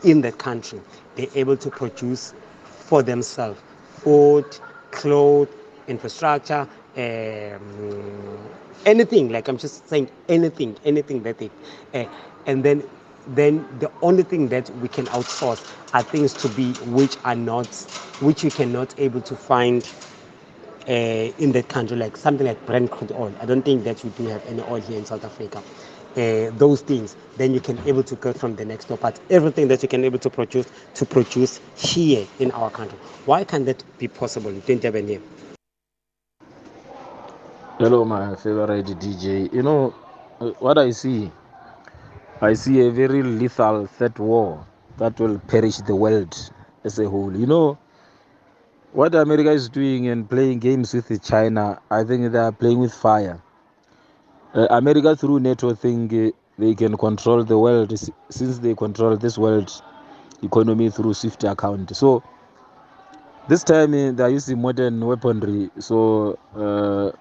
in 0.04 0.22
that 0.22 0.40
country, 0.40 0.82
they're 1.16 1.28
able 1.36 1.56
to 1.58 1.70
produce 1.70 2.34
for 2.64 3.04
themselves, 3.04 3.62
food, 3.98 4.46
clothes, 4.92 5.50
infrastructure, 5.88 6.68
um, 6.98 8.40
anything. 8.86 9.30
Like 9.30 9.48
I'm 9.48 9.58
just 9.58 9.88
saying, 9.88 10.10
anything, 10.28 10.76
anything 10.84 11.22
that 11.24 11.38
they, 11.38 11.52
uh, 11.94 12.06
and 12.48 12.64
then 12.64 12.84
then 13.36 13.68
the 13.80 13.92
only 14.02 14.24
thing 14.24 14.48
that 14.50 14.70
we 14.78 14.88
can 14.88 15.06
outsource 15.08 15.62
are 15.94 16.04
things 16.04 16.34
to 16.34 16.50
be 16.50 16.74
which 16.92 17.16
are 17.26 17.36
not, 17.36 17.68
which 18.22 18.44
we 18.44 18.50
cannot 18.50 18.94
able 19.00 19.22
to 19.22 19.36
find 19.36 19.90
uh, 20.88 20.92
in 20.92 21.52
that 21.52 21.68
country, 21.68 21.98
like 21.98 22.18
something 22.18 22.46
like 22.46 22.64
Brent 22.66 22.90
crude 22.92 23.12
oil. 23.12 23.34
I 23.40 23.46
don't 23.46 23.62
think 23.64 23.84
that 23.84 24.04
we 24.04 24.10
do 24.12 24.26
have 24.28 24.46
any 24.48 24.62
oil 24.64 24.82
here 24.82 24.98
in 24.98 25.06
South 25.06 25.24
Africa. 25.24 25.62
Uh, 26.18 26.50
those 26.58 26.82
things, 26.82 27.16
then 27.38 27.54
you 27.54 27.60
can 27.60 27.78
able 27.88 28.04
to 28.04 28.16
go 28.16 28.34
from 28.34 28.56
the 28.56 28.66
next 28.66 28.86
door. 28.86 28.98
But 28.98 29.20
everything 29.30 29.68
that 29.68 29.84
you 29.84 29.90
can 29.90 30.04
able 30.04 30.20
to 30.20 30.30
produce, 30.30 30.68
to 30.96 31.06
produce 31.06 31.62
here 31.78 32.26
in 32.40 32.52
our 32.52 32.72
country. 32.72 32.98
Why 33.26 33.44
can 33.44 33.66
that 33.66 33.84
be 34.00 34.08
possible? 34.08 34.52
You 34.52 34.62
Didn't 34.62 34.84
have 34.84 34.96
any. 34.96 35.20
Hello, 37.78 38.04
my 38.04 38.36
favorite 38.36 38.88
DJ. 38.88 39.54
You 39.54 39.62
know 39.62 39.92
what 40.60 40.78
I 40.80 40.90
see 40.92 41.32
I 42.42 42.54
see 42.54 42.80
a 42.88 42.90
very 42.90 43.22
lethal 43.22 43.86
third 43.86 44.18
war 44.18 44.66
that 44.98 45.20
will 45.20 45.40
perish 45.40 45.78
the 45.80 45.94
world 45.94 46.34
as 46.86 46.98
a 46.98 47.10
whole. 47.10 47.36
You 47.36 47.46
know, 47.46 47.78
what 48.94 49.14
America 49.14 49.52
is 49.52 49.68
doing 49.68 50.08
and 50.08 50.30
playing 50.30 50.60
games 50.60 50.94
with 50.94 51.22
China, 51.22 51.82
I 51.92 52.06
think 52.06 52.32
they 52.32 52.38
are 52.40 52.54
playing 52.54 52.80
with 52.80 52.94
fire. 52.94 53.42
Uh, 54.54 54.68
America, 54.70 55.18
through 55.18 55.42
NATO, 55.42 55.74
think 55.74 56.14
uh, 56.14 56.32
they 56.58 56.76
can 56.76 56.98
control 56.98 57.44
the 57.44 57.60
world 57.60 57.94
since 58.30 58.60
they 58.60 58.74
control 58.74 59.18
this 59.18 59.38
world 59.38 59.70
economy 60.42 60.90
through 60.90 61.16
SWIFT 61.16 61.44
account. 61.44 61.94
So, 61.94 62.24
this 63.50 63.66
time 63.66 63.94
uh, 63.94 64.12
they 64.14 64.24
are 64.24 64.30
using 64.30 64.62
modern 64.62 65.06
weaponry. 65.06 65.70
So, 65.80 66.40
uh, 66.56 67.12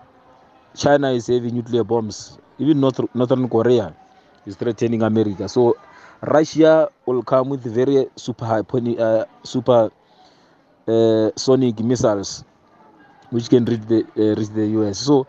China 0.76 1.10
is 1.10 1.26
having 1.26 1.56
nuclear 1.56 1.82
bombs, 1.82 2.38
even 2.58 2.78
North, 2.80 3.00
Northern 3.14 3.48
Korea 3.48 3.96
is 4.48 4.56
threatening 4.56 5.02
America. 5.02 5.48
So 5.48 5.76
Russia 6.22 6.88
will 7.06 7.22
come 7.22 7.50
with 7.50 7.62
very 7.62 8.06
super 8.16 8.44
uh, 8.44 9.24
super 9.44 9.90
uh, 10.88 11.30
sonic 11.36 11.78
missiles, 11.80 12.44
which 13.30 13.48
can 13.48 13.64
reach 13.64 13.82
the 13.82 14.00
uh, 14.16 14.34
reach 14.38 14.48
the 14.48 14.66
US. 14.78 14.98
So 14.98 15.26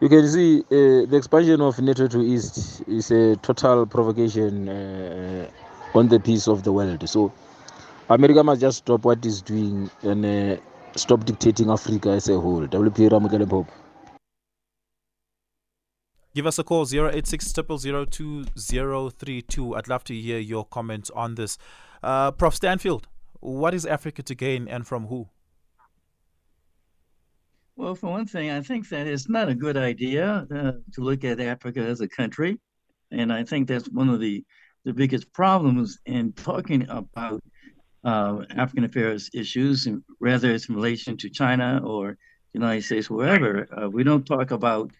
you 0.00 0.08
can 0.08 0.26
see 0.28 0.60
uh, 0.60 1.06
the 1.06 1.16
expansion 1.16 1.60
of 1.60 1.78
NATO 1.78 2.08
to 2.08 2.20
East 2.20 2.82
is 2.88 3.10
a 3.10 3.36
total 3.36 3.86
provocation 3.86 4.68
uh, 4.68 5.50
on 5.94 6.08
the 6.08 6.18
peace 6.18 6.48
of 6.48 6.64
the 6.64 6.72
world. 6.72 7.08
So 7.08 7.32
America 8.08 8.42
must 8.42 8.60
just 8.60 8.78
stop 8.78 9.04
what 9.04 9.24
it's 9.24 9.42
doing 9.42 9.90
and 10.02 10.24
uh, 10.26 10.56
stop 10.96 11.24
dictating 11.24 11.70
Africa 11.70 12.10
as 12.10 12.28
a 12.28 12.40
whole. 12.40 12.66
WP 12.66 13.10
Ramukele 13.10 13.48
Pope. 13.48 13.81
Give 16.34 16.46
us 16.46 16.58
a 16.58 16.64
call 16.64 16.86
086 16.90 17.52
2032. 17.52 19.76
I'd 19.76 19.88
love 19.88 20.02
to 20.04 20.14
hear 20.14 20.38
your 20.38 20.64
comments 20.64 21.10
on 21.10 21.34
this. 21.34 21.58
Uh, 22.02 22.30
Prof. 22.30 22.54
Stanfield, 22.54 23.06
what 23.40 23.74
is 23.74 23.84
Africa 23.84 24.22
to 24.22 24.34
gain 24.34 24.66
and 24.66 24.86
from 24.86 25.08
who? 25.08 25.28
Well, 27.76 27.94
for 27.94 28.10
one 28.10 28.24
thing, 28.26 28.50
I 28.50 28.62
think 28.62 28.88
that 28.88 29.06
it's 29.06 29.28
not 29.28 29.50
a 29.50 29.54
good 29.54 29.76
idea 29.76 30.46
uh, 30.50 30.72
to 30.94 31.00
look 31.00 31.22
at 31.24 31.38
Africa 31.38 31.80
as 31.80 32.00
a 32.00 32.08
country. 32.08 32.58
And 33.10 33.30
I 33.30 33.44
think 33.44 33.68
that's 33.68 33.90
one 33.90 34.08
of 34.08 34.18
the, 34.18 34.42
the 34.86 34.94
biggest 34.94 35.30
problems 35.34 35.98
in 36.06 36.32
talking 36.32 36.88
about 36.88 37.42
uh, 38.04 38.38
African 38.56 38.84
affairs 38.84 39.28
issues, 39.34 39.86
whether 40.18 40.50
it's 40.50 40.70
in 40.70 40.76
relation 40.76 41.18
to 41.18 41.28
China 41.28 41.82
or 41.84 42.16
the 42.52 42.58
United 42.58 42.84
States, 42.84 43.10
wherever. 43.10 43.68
Uh, 43.76 43.90
we 43.90 44.02
don't 44.02 44.24
talk 44.24 44.50
about 44.50 44.90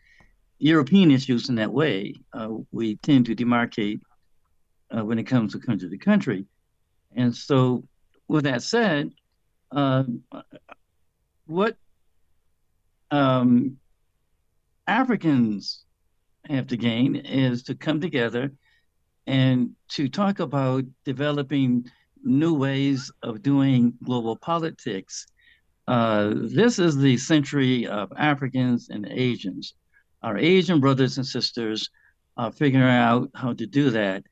European 0.63 1.11
issues 1.11 1.49
in 1.49 1.57
that 1.57 1.73
way. 1.73 2.15
Uh, 2.33 2.49
we 2.71 2.95
tend 2.97 3.27
to 3.27 3.35
demarcate 3.35 4.01
uh, 4.97 5.05
when 5.05 5.19
it 5.19 5.25
comes 5.25 5.53
to 5.53 5.59
country 5.59 5.91
to 5.91 5.99
country. 5.99 6.47
And 7.17 7.35
so, 7.35 7.83
with 8.29 8.45
that 8.45 8.63
said, 8.63 9.11
uh, 9.73 10.05
what 11.47 11.77
um, 13.11 13.79
Africans 14.87 15.85
have 16.49 16.69
to 16.69 16.77
gain 16.77 17.17
is 17.17 17.65
to 17.65 17.75
come 17.75 18.01
together 18.01 18.53
and 19.27 19.71
to 19.89 20.09
talk 20.09 20.39
about 20.39 20.85
developing 21.05 21.87
new 22.23 22.55
ways 22.55 23.11
of 23.25 23.43
doing 23.43 23.95
global 24.05 24.37
politics. 24.37 25.27
Uh, 25.89 26.35
this 26.37 26.79
is 26.79 26.97
the 26.97 27.17
century 27.17 27.85
of 27.89 28.13
Africans 28.17 28.91
and 28.91 29.07
Asians 29.11 29.75
our 30.23 30.39
Asian 30.39 30.81
brothers 30.81 31.17
and 31.17 31.27
sisters 31.27 31.91
are 32.37 32.53
figuring 32.53 32.85
out 32.85 33.31
how 33.35 33.53
to 33.53 33.67
do 33.67 33.91
that. 33.91 34.25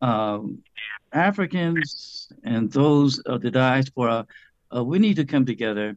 Um, 0.00 0.62
Africans 1.12 2.32
and 2.44 2.70
those 2.70 3.18
of 3.20 3.42
the 3.42 3.50
diaspora, 3.50 4.26
uh, 4.74 4.84
we 4.84 4.98
need 4.98 5.16
to 5.16 5.24
come 5.24 5.46
together 5.46 5.96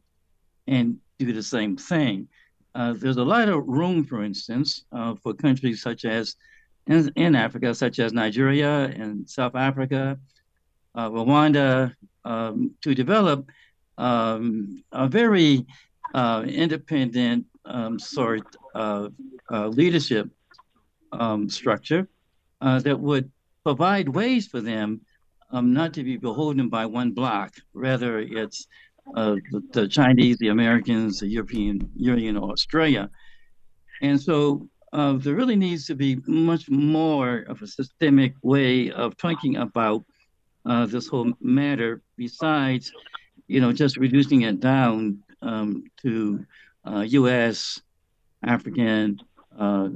and 0.67 0.97
do 1.19 1.34
the 1.34 1.43
same 1.43 1.78
thing. 1.78 2.28
Uh, 2.76 2.93
there's 2.93 3.17
a 3.17 3.23
lot 3.23 3.50
of 3.50 3.67
room, 3.67 4.04
for 4.04 4.23
instance, 4.23 4.86
uh, 4.91 5.15
for 5.15 5.34
countries 5.34 5.82
such 5.82 6.06
as 6.06 6.36
in, 6.86 7.12
in, 7.15 7.36
Africa, 7.36 7.73
such 7.73 8.00
as 8.00 8.13
Nigeria 8.13 8.86
and 8.95 9.28
South 9.30 9.56
Africa, 9.56 10.19
uh, 10.95 11.10
Rwanda, 11.10 11.93
um, 12.23 12.71
to 12.82 12.93
develop 12.93 13.47
um, 13.97 14.84
a 14.91 15.08
very 15.08 15.65
uh, 16.13 16.43
independent 16.47 17.45
um, 17.65 18.00
sort 18.00 18.45
uh, 18.45 18.66
leadership 19.49 20.29
um, 21.11 21.49
structure 21.49 22.07
uh, 22.61 22.79
that 22.79 22.99
would 22.99 23.31
provide 23.63 24.09
ways 24.09 24.47
for 24.47 24.61
them 24.61 25.01
um, 25.51 25.73
not 25.73 25.93
to 25.93 26.03
be 26.03 26.17
beholden 26.17 26.69
by 26.69 26.85
one 26.85 27.11
bloc. 27.11 27.53
Rather, 27.73 28.19
it's 28.19 28.67
uh, 29.15 29.35
the, 29.51 29.61
the, 29.71 29.87
Chinese, 29.87 30.37
the 30.37 30.49
Americans, 30.49 31.19
the 31.19 31.27
European 31.27 31.89
Union, 31.95 32.35
or 32.37 32.51
Australia. 32.51 33.09
And 34.01 34.19
so 34.21 34.67
uh, 34.93 35.13
there 35.13 35.35
really 35.35 35.55
needs 35.55 35.85
to 35.87 35.95
be 35.95 36.17
much 36.27 36.69
more 36.69 37.39
of 37.47 37.61
a 37.61 37.67
systemic 37.67 38.33
way 38.41 38.91
of 38.91 39.17
talking 39.17 39.57
about 39.57 40.03
uh, 40.65 40.85
this 40.85 41.07
whole 41.07 41.31
matter 41.39 42.01
besides, 42.17 42.91
you 43.47 43.61
know, 43.61 43.71
just 43.71 43.95
reducing 43.95 44.41
it 44.41 44.59
down 44.59 45.19
um, 45.41 45.83
to 46.01 46.45
U.S., 46.85 47.77
uh, 47.77 47.87
African, 48.43 49.19
uh, 49.58 49.89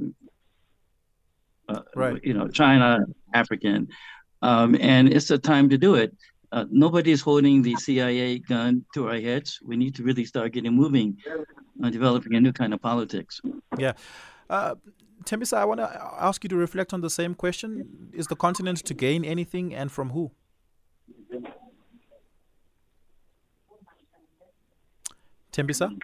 uh, 1.68 1.82
right. 1.94 2.20
you 2.22 2.34
know, 2.34 2.48
China, 2.48 3.00
African, 3.32 3.88
um, 4.42 4.76
and 4.80 5.12
it's 5.12 5.30
a 5.30 5.38
time 5.38 5.68
to 5.70 5.78
do 5.78 5.94
it. 5.94 6.14
Uh, 6.50 6.66
nobody's 6.70 7.22
holding 7.22 7.62
the 7.62 7.74
CIA 7.76 8.38
gun 8.38 8.84
to 8.92 9.08
our 9.08 9.18
heads. 9.18 9.58
We 9.64 9.76
need 9.76 9.94
to 9.94 10.02
really 10.02 10.26
start 10.26 10.52
getting 10.52 10.72
moving 10.74 11.16
on 11.82 11.90
developing 11.90 12.34
a 12.34 12.40
new 12.40 12.52
kind 12.52 12.74
of 12.74 12.82
politics. 12.82 13.40
Yeah. 13.78 13.92
Uh, 14.50 14.74
Tembisa, 15.24 15.56
I 15.56 15.64
want 15.64 15.80
to 15.80 15.88
ask 16.20 16.44
you 16.44 16.48
to 16.48 16.56
reflect 16.56 16.92
on 16.92 17.00
the 17.00 17.08
same 17.08 17.34
question. 17.34 18.10
Is 18.12 18.26
the 18.26 18.36
continent 18.36 18.84
to 18.84 18.92
gain 18.92 19.24
anything 19.24 19.74
and 19.74 19.90
from 19.90 20.10
who? 20.10 20.32
Tembisa? 25.52 25.98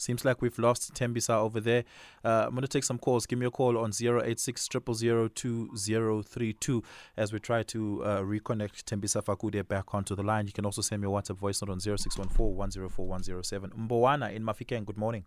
Seems 0.00 0.24
like 0.24 0.40
we've 0.40 0.58
lost 0.58 0.94
Tembisa 0.94 1.36
over 1.36 1.60
there. 1.60 1.84
Uh, 2.24 2.44
I'm 2.46 2.52
going 2.52 2.62
to 2.62 2.68
take 2.68 2.84
some 2.84 2.98
calls. 2.98 3.26
Give 3.26 3.38
me 3.38 3.44
a 3.44 3.50
call 3.50 3.76
on 3.76 3.92
086 3.92 4.68
2032 4.68 6.82
as 7.18 7.34
we 7.34 7.38
try 7.38 7.62
to 7.64 8.02
uh, 8.02 8.20
reconnect 8.20 8.84
Tembisa 8.84 9.22
Fakude 9.22 9.68
back 9.68 9.94
onto 9.94 10.16
the 10.16 10.22
line. 10.22 10.46
You 10.46 10.54
can 10.54 10.64
also 10.64 10.80
send 10.80 11.02
me 11.02 11.08
a 11.08 11.10
WhatsApp 11.10 11.36
voice 11.36 11.60
note 11.60 11.70
on 11.70 11.80
0614 11.80 12.56
104 12.56 13.06
107. 13.06 13.70
Mbowana 13.70 14.34
in 14.34 14.42
Mafikeng, 14.42 14.86
good 14.86 14.96
morning. 14.96 15.26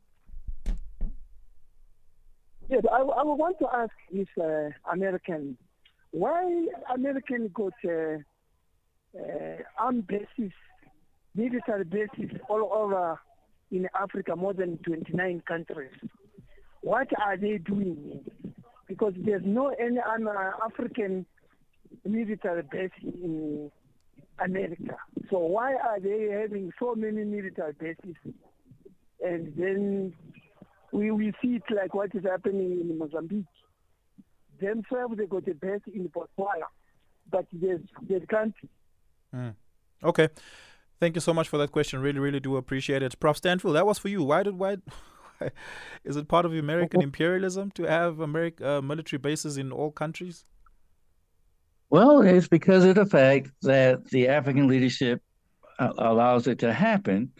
Yes, 2.67 2.83
I, 2.91 3.01
I 3.01 3.23
would 3.23 3.35
want 3.35 3.59
to 3.59 3.67
ask 3.71 3.93
this 4.11 4.27
uh, 4.41 4.71
American, 4.91 5.55
why 6.09 6.65
American 6.91 7.51
got 7.53 7.73
uh, 7.85 8.17
uh, 9.15 9.57
armed 9.77 10.07
bases, 10.07 10.51
military 11.35 11.83
bases 11.83 12.31
all 12.49 12.71
over 12.73 13.19
in 13.73 13.89
Africa, 13.99 14.35
more 14.35 14.53
than 14.53 14.77
29 14.77 15.43
countries. 15.47 15.91
What 16.81 17.07
are 17.19 17.35
they 17.35 17.57
doing? 17.57 18.23
Because 18.87 19.13
there's 19.17 19.41
no 19.43 19.69
any 19.69 19.97
African 20.63 21.25
military 22.05 22.63
base 22.71 22.91
in 23.01 23.71
America. 24.43 24.97
So 25.31 25.39
why 25.39 25.73
are 25.73 25.99
they 25.99 26.29
having 26.39 26.71
so 26.79 26.93
many 26.95 27.23
military 27.23 27.73
bases? 27.73 28.15
And 29.23 29.53
then 29.57 30.13
we, 30.91 31.09
we 31.11 31.33
see 31.41 31.55
it 31.55 31.63
like 31.75 31.95
what 31.95 32.13
is 32.13 32.23
happening 32.23 32.79
in 32.79 32.97
Mozambique. 32.97 33.45
Themselves, 34.61 35.17
they 35.17 35.25
got 35.25 35.47
a 35.47 35.55
base 35.55 35.81
in 35.91 36.09
Botswana, 36.09 36.67
but 37.31 37.47
there's, 37.51 37.81
they 38.07 38.19
can't. 38.19 38.53
Mm. 39.33 39.55
Okay. 40.03 40.27
Thank 41.03 41.17
you 41.17 41.21
so 41.21 41.33
much 41.33 41.49
for 41.49 41.57
that 41.57 41.73
question. 41.73 41.99
Really, 41.99 42.19
really 42.19 42.39
do 42.39 42.55
appreciate 42.55 43.03
it. 43.03 43.19
Prof. 43.19 43.35
Stanfield, 43.35 43.75
that 43.75 43.85
was 43.85 43.97
for 43.97 44.07
you. 44.07 44.23
Why 44.23 44.41
did 44.41 44.57
why 44.57 44.77
is 46.05 46.15
it 46.15 46.29
part 46.29 46.45
of 46.45 46.53
American 46.53 47.01
imperialism 47.09 47.71
to 47.71 47.83
have 47.83 48.21
American 48.21 48.65
uh, 48.65 48.81
military 48.81 49.17
bases 49.17 49.57
in 49.57 49.73
all 49.73 49.91
countries? 49.91 50.45
Well, 51.89 52.21
it's 52.21 52.47
because 52.47 52.85
of 52.85 52.95
the 52.95 53.05
fact 53.05 53.51
that 53.63 54.11
the 54.11 54.29
African 54.29 54.69
leadership 54.69 55.21
uh, 55.77 55.91
allows 55.97 56.47
it 56.47 56.59
to 56.59 56.71
happen, 56.71 57.33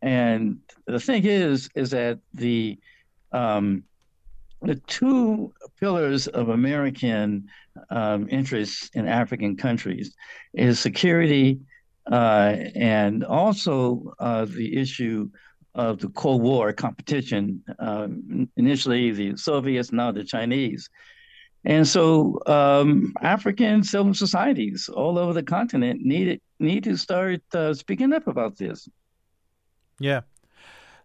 and 0.00 0.60
the 0.86 0.98
thing 0.98 1.26
is, 1.26 1.68
is 1.74 1.90
that 1.90 2.18
the 2.32 2.78
um, 3.32 3.84
the 4.62 4.76
two 4.86 5.52
pillars 5.78 6.28
of 6.28 6.48
American 6.48 7.46
um, 7.90 8.26
interests 8.30 8.88
in 8.94 9.06
African 9.06 9.54
countries 9.54 10.16
is 10.54 10.80
security 10.80 11.60
uh, 12.10 12.56
and 12.74 13.24
also 13.24 14.12
uh, 14.18 14.44
the 14.44 14.76
issue 14.76 15.30
of 15.74 15.98
the 15.98 16.08
Cold 16.08 16.42
War 16.42 16.72
competition. 16.72 17.62
Um, 17.78 18.48
initially, 18.56 19.10
the 19.12 19.36
Soviets, 19.36 19.92
now 19.92 20.12
the 20.12 20.24
Chinese. 20.24 20.88
And 21.64 21.86
so, 21.86 22.40
um, 22.46 23.12
African 23.22 23.84
civil 23.84 24.14
societies 24.14 24.88
all 24.88 25.16
over 25.16 25.32
the 25.32 25.44
continent 25.44 26.00
need 26.04 26.40
need 26.58 26.84
to 26.84 26.96
start 26.96 27.42
uh, 27.54 27.72
speaking 27.72 28.12
up 28.12 28.26
about 28.26 28.58
this. 28.58 28.88
Yeah. 30.00 30.22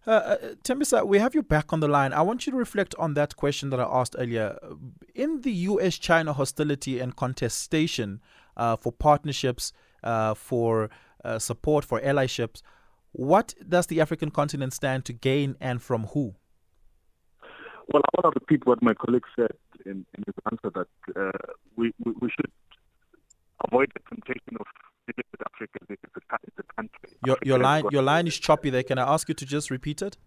Uh, 0.06 0.10
uh, 0.10 0.36
Tembisa, 0.64 1.06
we 1.06 1.18
have 1.18 1.34
you 1.34 1.42
back 1.42 1.72
on 1.72 1.80
the 1.80 1.86
line. 1.86 2.12
I 2.12 2.22
want 2.22 2.46
you 2.46 2.52
to 2.52 2.58
reflect 2.58 2.94
on 2.98 3.14
that 3.14 3.36
question 3.36 3.70
that 3.70 3.78
I 3.78 3.84
asked 3.84 4.16
earlier. 4.18 4.58
In 5.14 5.42
the 5.42 5.52
US 5.52 5.98
China 5.98 6.32
hostility 6.32 6.98
and 6.98 7.14
contestation 7.14 8.20
uh, 8.56 8.76
for 8.76 8.90
partnerships 8.90 9.72
uh, 10.02 10.34
for 10.34 10.90
uh, 11.24 11.38
support 11.38 11.84
for 11.84 12.00
allyships. 12.00 12.62
What 13.12 13.54
does 13.68 13.86
the 13.86 14.00
African 14.00 14.30
continent 14.30 14.72
stand 14.72 15.04
to 15.06 15.12
gain 15.12 15.56
and 15.60 15.82
from 15.82 16.04
who? 16.08 16.34
Well, 17.92 18.02
I 18.02 18.20
want 18.20 18.34
to 18.34 18.40
repeat 18.40 18.66
what 18.66 18.82
my 18.82 18.92
colleague 18.94 19.24
said 19.34 19.52
in, 19.86 20.04
in 20.14 20.24
his 20.26 20.34
answer 20.50 20.70
that 20.74 21.20
uh, 21.20 21.52
we, 21.76 21.92
we, 22.04 22.12
we, 22.20 22.28
should 22.28 22.50
avoid 23.66 23.90
the 23.94 24.00
temptation 24.10 24.56
of 24.60 24.66
limited 25.06 25.40
Africa 25.46 25.78
as 25.90 25.96
a, 26.14 26.60
a 26.60 26.74
country. 26.76 27.16
Your, 27.24 27.38
your 27.42 27.58
line, 27.58 27.84
your 27.90 28.02
line 28.02 28.26
is 28.26 28.38
choppy 28.38 28.68
there. 28.68 28.82
Can 28.82 28.98
I 28.98 29.10
ask 29.14 29.26
you 29.28 29.34
to 29.34 29.46
just 29.46 29.70
repeat 29.70 30.02
it? 30.02 30.18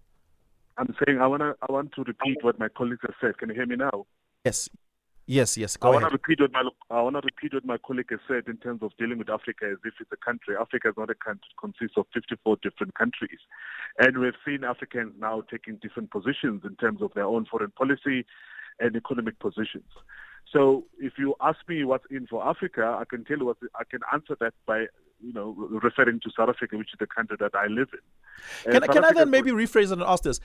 I'm 0.77 0.95
saying 1.05 1.19
I 1.21 1.27
want 1.27 1.41
to 1.41 1.55
I 1.61 1.71
want 1.71 1.91
to 1.93 2.03
repeat 2.03 2.37
what 2.41 2.57
my 2.57 2.69
colleagues 2.69 3.01
have 3.03 3.13
said. 3.21 3.37
Can 3.37 3.49
you 3.49 3.55
hear 3.55 3.67
me 3.67 3.75
now? 3.75 4.07
Yes. 4.43 4.69
Yes, 5.27 5.57
yes. 5.57 5.77
Go 5.77 5.89
I 5.89 5.91
ahead. 5.91 6.01
want 6.03 6.11
to 6.11 6.17
repeat 6.17 6.41
what 6.41 6.51
my 6.51 6.69
I 6.89 7.01
want 7.01 7.15
to 7.15 7.21
repeat 7.23 7.53
what 7.53 7.65
my 7.65 7.77
colleague 7.77 8.09
has 8.09 8.19
said 8.27 8.43
in 8.47 8.57
terms 8.57 8.81
of 8.81 8.91
dealing 8.97 9.17
with 9.17 9.29
Africa 9.29 9.69
as 9.71 9.77
if 9.85 9.93
it's 9.99 10.11
a 10.11 10.17
country. 10.17 10.55
Africa 10.59 10.89
is 10.89 10.95
not 10.97 11.09
a 11.09 11.15
country; 11.15 11.47
it 11.49 11.57
consists 11.59 11.97
of 11.97 12.05
54 12.13 12.57
different 12.63 12.95
countries, 12.95 13.39
and 13.99 14.17
we've 14.17 14.33
seen 14.45 14.63
Africans 14.63 15.13
now 15.19 15.43
taking 15.49 15.75
different 15.75 16.11
positions 16.11 16.63
in 16.65 16.75
terms 16.75 17.01
of 17.01 17.13
their 17.13 17.25
own 17.25 17.45
foreign 17.45 17.71
policy 17.71 18.25
and 18.79 18.95
economic 18.95 19.39
positions. 19.39 19.91
So, 20.51 20.85
if 20.99 21.13
you 21.17 21.35
ask 21.39 21.59
me 21.67 21.83
what's 21.83 22.05
in 22.09 22.27
for 22.27 22.45
Africa, 22.45 22.97
I 22.99 23.05
can 23.05 23.23
tell 23.23 23.37
you 23.37 23.45
what 23.45 23.57
I 23.79 23.83
can 23.89 24.01
answer 24.11 24.35
that 24.39 24.53
by 24.65 24.87
you 25.21 25.33
know 25.33 25.55
referring 25.69 26.19
to 26.21 26.31
South 26.35 26.49
Africa, 26.49 26.77
which 26.77 26.89
is 26.93 26.99
the 26.99 27.07
country 27.07 27.37
that 27.39 27.53
I 27.53 27.67
live 27.67 27.89
in. 27.93 28.71
Can, 28.71 28.81
can 28.81 29.05
I 29.05 29.13
then 29.13 29.29
maybe 29.29 29.51
rephrase 29.51 29.91
and 29.91 30.01
ask 30.01 30.23
this? 30.23 30.39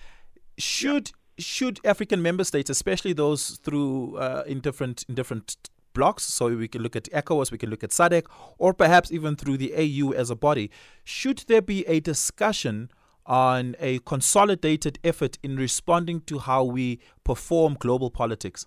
Should 0.58 1.08
yeah 1.08 1.25
should 1.38 1.80
African 1.84 2.22
member 2.22 2.44
states, 2.44 2.70
especially 2.70 3.12
those 3.12 3.58
through 3.58 4.16
uh, 4.16 4.44
in 4.46 4.60
different 4.60 5.04
in 5.08 5.14
different 5.14 5.56
blocks, 5.92 6.24
so 6.24 6.54
we 6.54 6.68
can 6.68 6.82
look 6.82 6.94
at 6.94 7.04
ECOWAS, 7.04 7.50
we 7.50 7.58
can 7.58 7.70
look 7.70 7.82
at 7.82 7.90
SADC, 7.90 8.26
or 8.58 8.74
perhaps 8.74 9.10
even 9.10 9.34
through 9.34 9.56
the 9.56 9.72
AU 9.74 10.12
as 10.12 10.28
a 10.28 10.36
body, 10.36 10.70
should 11.04 11.38
there 11.48 11.62
be 11.62 11.86
a 11.86 12.00
discussion 12.00 12.90
on 13.24 13.74
a 13.80 13.98
consolidated 14.00 14.98
effort 15.02 15.38
in 15.42 15.56
responding 15.56 16.20
to 16.20 16.38
how 16.38 16.62
we 16.62 17.00
perform 17.24 17.76
global 17.80 18.10
politics? 18.10 18.66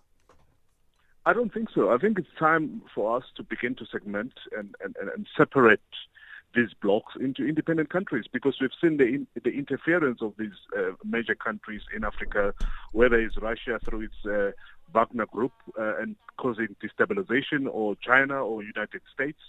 I 1.26 1.34
don't 1.34 1.54
think 1.54 1.70
so. 1.74 1.92
I 1.92 1.98
think 1.98 2.18
it's 2.18 2.36
time 2.40 2.82
for 2.94 3.18
us 3.18 3.24
to 3.36 3.44
begin 3.44 3.76
to 3.76 3.86
segment 3.86 4.34
and, 4.58 4.74
and, 4.84 4.96
and 4.98 5.28
separate 5.38 5.82
these 6.56 6.74
blocks 6.82 7.14
into 7.20 7.46
independent 7.46 7.90
countries 7.90 8.26
because 8.32 8.56
we've 8.60 8.72
seen 8.82 8.98
the, 8.98 9.06
in, 9.06 9.28
the 9.44 9.52
interference 9.52 10.22
of 10.22 10.34
these 10.38 10.58
uh, 10.78 10.92
major 11.04 11.36
countries 11.36 11.82
in 11.96 12.04
Africa, 12.04 12.54
whether 12.92 13.20
it's 13.20 13.38
Russia 13.38 13.80
through 13.86 14.02
its 14.02 14.26
uh, 14.26 14.52
Wagner 14.94 15.28
Group 15.28 15.54
uh, 15.78 15.98
and 15.98 16.16
causing 16.38 16.76
destabilization, 16.84 17.68
or 17.70 17.96
China 17.96 18.44
or 18.44 18.64
United 18.64 19.02
States. 19.14 19.40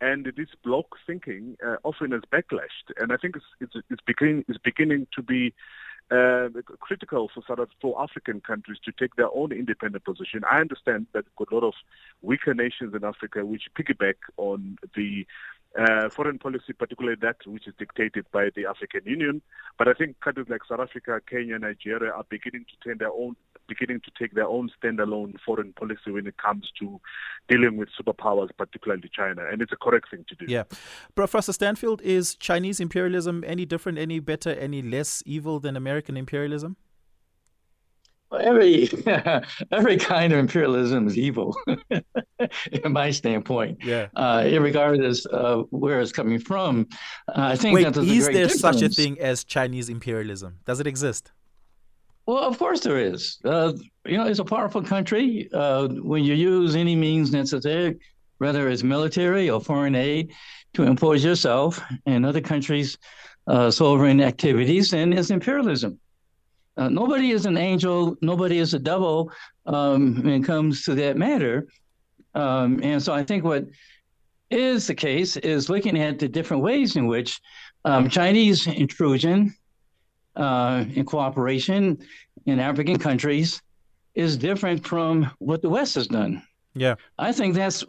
And 0.00 0.30
this 0.36 0.48
block 0.62 0.86
thinking 1.06 1.56
uh, 1.66 1.76
often 1.82 2.12
has 2.12 2.20
backlashed, 2.30 2.92
and 2.98 3.12
I 3.12 3.16
think 3.16 3.34
it's 3.34 3.46
it's, 3.60 3.86
it's 3.90 4.02
beginning 4.06 4.44
it's 4.46 4.58
beginning 4.58 5.06
to 5.14 5.22
be 5.22 5.54
uh, 6.10 6.48
critical 6.80 7.30
for 7.32 7.42
South 7.48 7.68
for 7.80 8.00
African 8.00 8.40
countries 8.40 8.78
to 8.84 8.92
take 8.92 9.16
their 9.16 9.34
own 9.34 9.52
independent 9.52 10.04
position. 10.04 10.42
I 10.50 10.60
understand 10.60 11.06
that 11.14 11.24
a 11.40 11.54
lot 11.54 11.64
of 11.64 11.74
weaker 12.20 12.54
nations 12.54 12.94
in 12.94 13.04
Africa 13.04 13.44
which 13.44 13.68
piggyback 13.76 14.16
on 14.36 14.78
the 14.94 15.26
uh, 15.78 16.08
foreign 16.08 16.38
policy, 16.38 16.72
particularly 16.72 17.16
that 17.20 17.36
which 17.46 17.66
is 17.66 17.74
dictated 17.78 18.26
by 18.32 18.48
the 18.54 18.66
African 18.66 19.02
Union. 19.04 19.42
But 19.78 19.88
I 19.88 19.92
think 19.92 20.20
countries 20.20 20.46
like 20.48 20.62
South 20.68 20.80
Africa, 20.80 21.20
Kenya, 21.28 21.58
Nigeria 21.58 22.12
are 22.12 22.24
beginning 22.28 22.64
to 22.64 22.88
take 22.88 22.98
their 22.98 23.12
own 23.12 23.36
beginning 23.68 24.00
to 24.00 24.10
take 24.18 24.32
their 24.34 24.46
own 24.46 24.70
standalone 24.80 25.34
foreign 25.44 25.72
policy 25.72 26.10
when 26.10 26.26
it 26.26 26.36
comes 26.38 26.70
to 26.78 27.00
dealing 27.48 27.76
with 27.76 27.88
superpowers, 28.00 28.48
particularly 28.56 29.10
China, 29.12 29.44
and 29.50 29.60
it's 29.60 29.72
a 29.72 29.76
correct 29.76 30.08
thing 30.10 30.24
to 30.28 30.34
do. 30.36 30.46
Yeah, 30.48 30.64
Professor 31.14 31.52
Stanfield, 31.52 32.00
is 32.02 32.36
Chinese 32.36 32.80
imperialism 32.80 33.42
any 33.46 33.66
different, 33.66 33.98
any 33.98 34.20
better, 34.20 34.50
any 34.50 34.82
less 34.82 35.22
evil 35.26 35.58
than 35.58 35.76
American 35.76 36.16
imperialism? 36.16 36.76
Every 38.36 38.88
every 39.72 39.96
kind 39.96 40.32
of 40.32 40.38
imperialism 40.38 41.06
is 41.06 41.16
evil, 41.16 41.56
in 42.72 42.92
my 42.92 43.10
standpoint. 43.10 43.78
Yeah. 43.82 44.08
Uh, 44.14 44.48
regardless 44.60 45.24
of 45.26 45.66
where 45.70 46.00
it's 46.00 46.12
coming 46.12 46.38
from, 46.38 46.86
uh, 47.28 47.32
I 47.52 47.56
think 47.56 47.74
Wait, 47.74 47.84
that 47.84 47.96
is 47.96 48.24
there 48.24 48.32
difference. 48.32 48.60
such 48.60 48.82
a 48.82 48.88
thing 48.88 49.18
as 49.20 49.44
Chinese 49.44 49.88
imperialism? 49.88 50.58
Does 50.64 50.80
it 50.80 50.86
exist? 50.86 51.32
Well, 52.26 52.38
of 52.38 52.58
course 52.58 52.80
there 52.80 52.98
is. 52.98 53.38
Uh, 53.44 53.72
you 54.04 54.18
know, 54.18 54.26
it's 54.26 54.40
a 54.40 54.44
powerful 54.44 54.82
country. 54.82 55.48
Uh, 55.52 55.88
when 55.88 56.24
you 56.24 56.34
use 56.34 56.74
any 56.74 56.96
means 56.96 57.32
necessary, 57.32 57.98
whether 58.38 58.68
it's 58.68 58.82
military 58.82 59.48
or 59.48 59.60
foreign 59.60 59.94
aid, 59.94 60.32
to 60.74 60.82
impose 60.82 61.24
yourself 61.24 61.80
and 62.04 62.26
other 62.26 62.40
countries' 62.40 62.98
uh, 63.46 63.70
sovereign 63.70 64.20
activities, 64.20 64.90
then 64.90 65.12
it's 65.12 65.30
imperialism. 65.30 65.98
Uh, 66.76 66.88
nobody 66.88 67.30
is 67.30 67.46
an 67.46 67.56
angel. 67.56 68.16
Nobody 68.20 68.58
is 68.58 68.74
a 68.74 68.78
devil 68.78 69.32
um, 69.66 70.16
when 70.22 70.42
it 70.42 70.44
comes 70.44 70.84
to 70.84 70.94
that 70.94 71.16
matter. 71.16 71.66
Um, 72.34 72.80
and 72.82 73.02
so 73.02 73.14
I 73.14 73.24
think 73.24 73.44
what 73.44 73.64
is 74.50 74.86
the 74.86 74.94
case 74.94 75.36
is 75.38 75.70
looking 75.70 75.98
at 75.98 76.18
the 76.18 76.28
different 76.28 76.62
ways 76.62 76.96
in 76.96 77.06
which 77.06 77.40
um, 77.84 78.08
Chinese 78.08 78.66
intrusion 78.66 79.54
uh, 80.36 80.84
and 80.94 81.06
cooperation 81.06 81.98
in 82.44 82.60
African 82.60 82.98
countries 82.98 83.62
is 84.14 84.36
different 84.36 84.86
from 84.86 85.30
what 85.38 85.62
the 85.62 85.68
West 85.68 85.94
has 85.94 86.06
done. 86.06 86.42
Yeah. 86.74 86.96
I 87.18 87.32
think 87.32 87.54
that's 87.54 87.84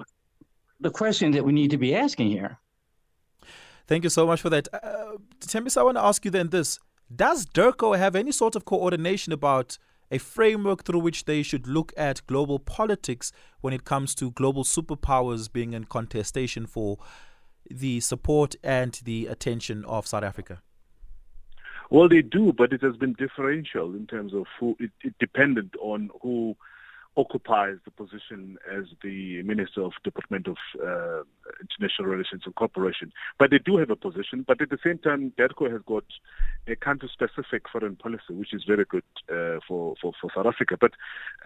the 0.79 0.89
question 0.89 1.31
that 1.31 1.43
we 1.43 1.51
need 1.51 1.71
to 1.71 1.77
be 1.77 1.93
asking 1.93 2.29
here. 2.29 2.57
Thank 3.87 4.03
you 4.03 4.09
so 4.09 4.25
much 4.25 4.41
for 4.41 4.49
that. 4.49 4.67
Uh, 4.73 5.17
I 5.77 5.83
want 5.83 5.97
to 5.97 6.03
ask 6.03 6.23
you 6.25 6.31
then 6.31 6.49
this 6.49 6.79
Does 7.13 7.45
DIRCO 7.45 7.93
have 7.97 8.15
any 8.15 8.31
sort 8.31 8.55
of 8.55 8.65
coordination 8.65 9.31
about 9.31 9.77
a 10.11 10.17
framework 10.17 10.83
through 10.83 10.99
which 10.99 11.25
they 11.25 11.41
should 11.41 11.67
look 11.67 11.93
at 11.95 12.25
global 12.27 12.59
politics 12.59 13.31
when 13.61 13.73
it 13.73 13.85
comes 13.85 14.13
to 14.15 14.31
global 14.31 14.63
superpowers 14.63 15.51
being 15.51 15.73
in 15.73 15.85
contestation 15.85 16.65
for 16.65 16.97
the 17.69 17.99
support 17.99 18.55
and 18.63 18.99
the 19.05 19.27
attention 19.27 19.85
of 19.85 20.07
South 20.07 20.23
Africa? 20.23 20.61
Well, 21.89 22.09
they 22.09 22.21
do, 22.21 22.51
but 22.51 22.73
it 22.73 22.81
has 22.81 22.97
been 22.97 23.13
differential 23.13 23.95
in 23.95 24.07
terms 24.07 24.33
of 24.33 24.45
who 24.59 24.75
it, 24.79 24.91
it 25.01 25.15
depended 25.19 25.73
on 25.79 26.09
who 26.21 26.55
occupies 27.17 27.77
the 27.83 27.91
position 27.91 28.57
as 28.71 28.85
the 29.03 29.41
Minister 29.41 29.81
of 29.81 29.93
Department 30.03 30.47
of 30.47 30.57
uh, 30.81 31.23
International 31.59 32.07
Relations 32.07 32.43
and 32.45 32.53
Cooperation. 32.55 33.11
But 33.39 33.49
they 33.51 33.57
do 33.57 33.77
have 33.77 33.89
a 33.89 33.95
position. 33.95 34.45
But 34.47 34.61
at 34.61 34.69
the 34.69 34.77
same 34.85 34.99
time, 34.99 35.33
DIRCO 35.37 35.71
has 35.71 35.81
got 35.87 36.03
a 36.67 36.75
country-specific 36.75 37.63
foreign 37.71 37.95
policy, 37.95 38.31
which 38.31 38.53
is 38.53 38.63
very 38.67 38.85
good 38.85 39.03
uh, 39.29 39.59
for, 39.67 39.95
for, 39.99 40.13
for 40.21 40.29
South 40.35 40.45
Africa. 40.45 40.77
But 40.79 40.91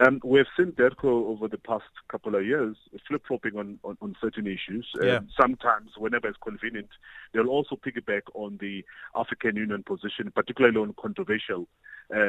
um, 0.06 0.20
we 0.22 0.38
have 0.38 0.48
seen 0.56 0.72
DIRCO 0.72 1.28
over 1.28 1.48
the 1.48 1.58
past 1.58 1.84
couple 2.10 2.34
of 2.34 2.44
years 2.44 2.76
flip-flopping 3.08 3.56
on, 3.56 3.78
on, 3.82 3.96
on 4.02 4.14
certain 4.20 4.46
issues. 4.46 4.86
Yeah. 5.02 5.16
Um, 5.16 5.28
sometimes, 5.40 5.92
whenever 5.96 6.28
it's 6.28 6.38
convenient, 6.42 6.88
they'll 7.32 7.48
also 7.48 7.76
piggyback 7.76 8.22
on 8.34 8.58
the 8.60 8.84
African 9.16 9.56
Union 9.56 9.82
position, 9.82 10.30
particularly 10.34 10.76
on 10.76 10.94
controversial 11.00 11.66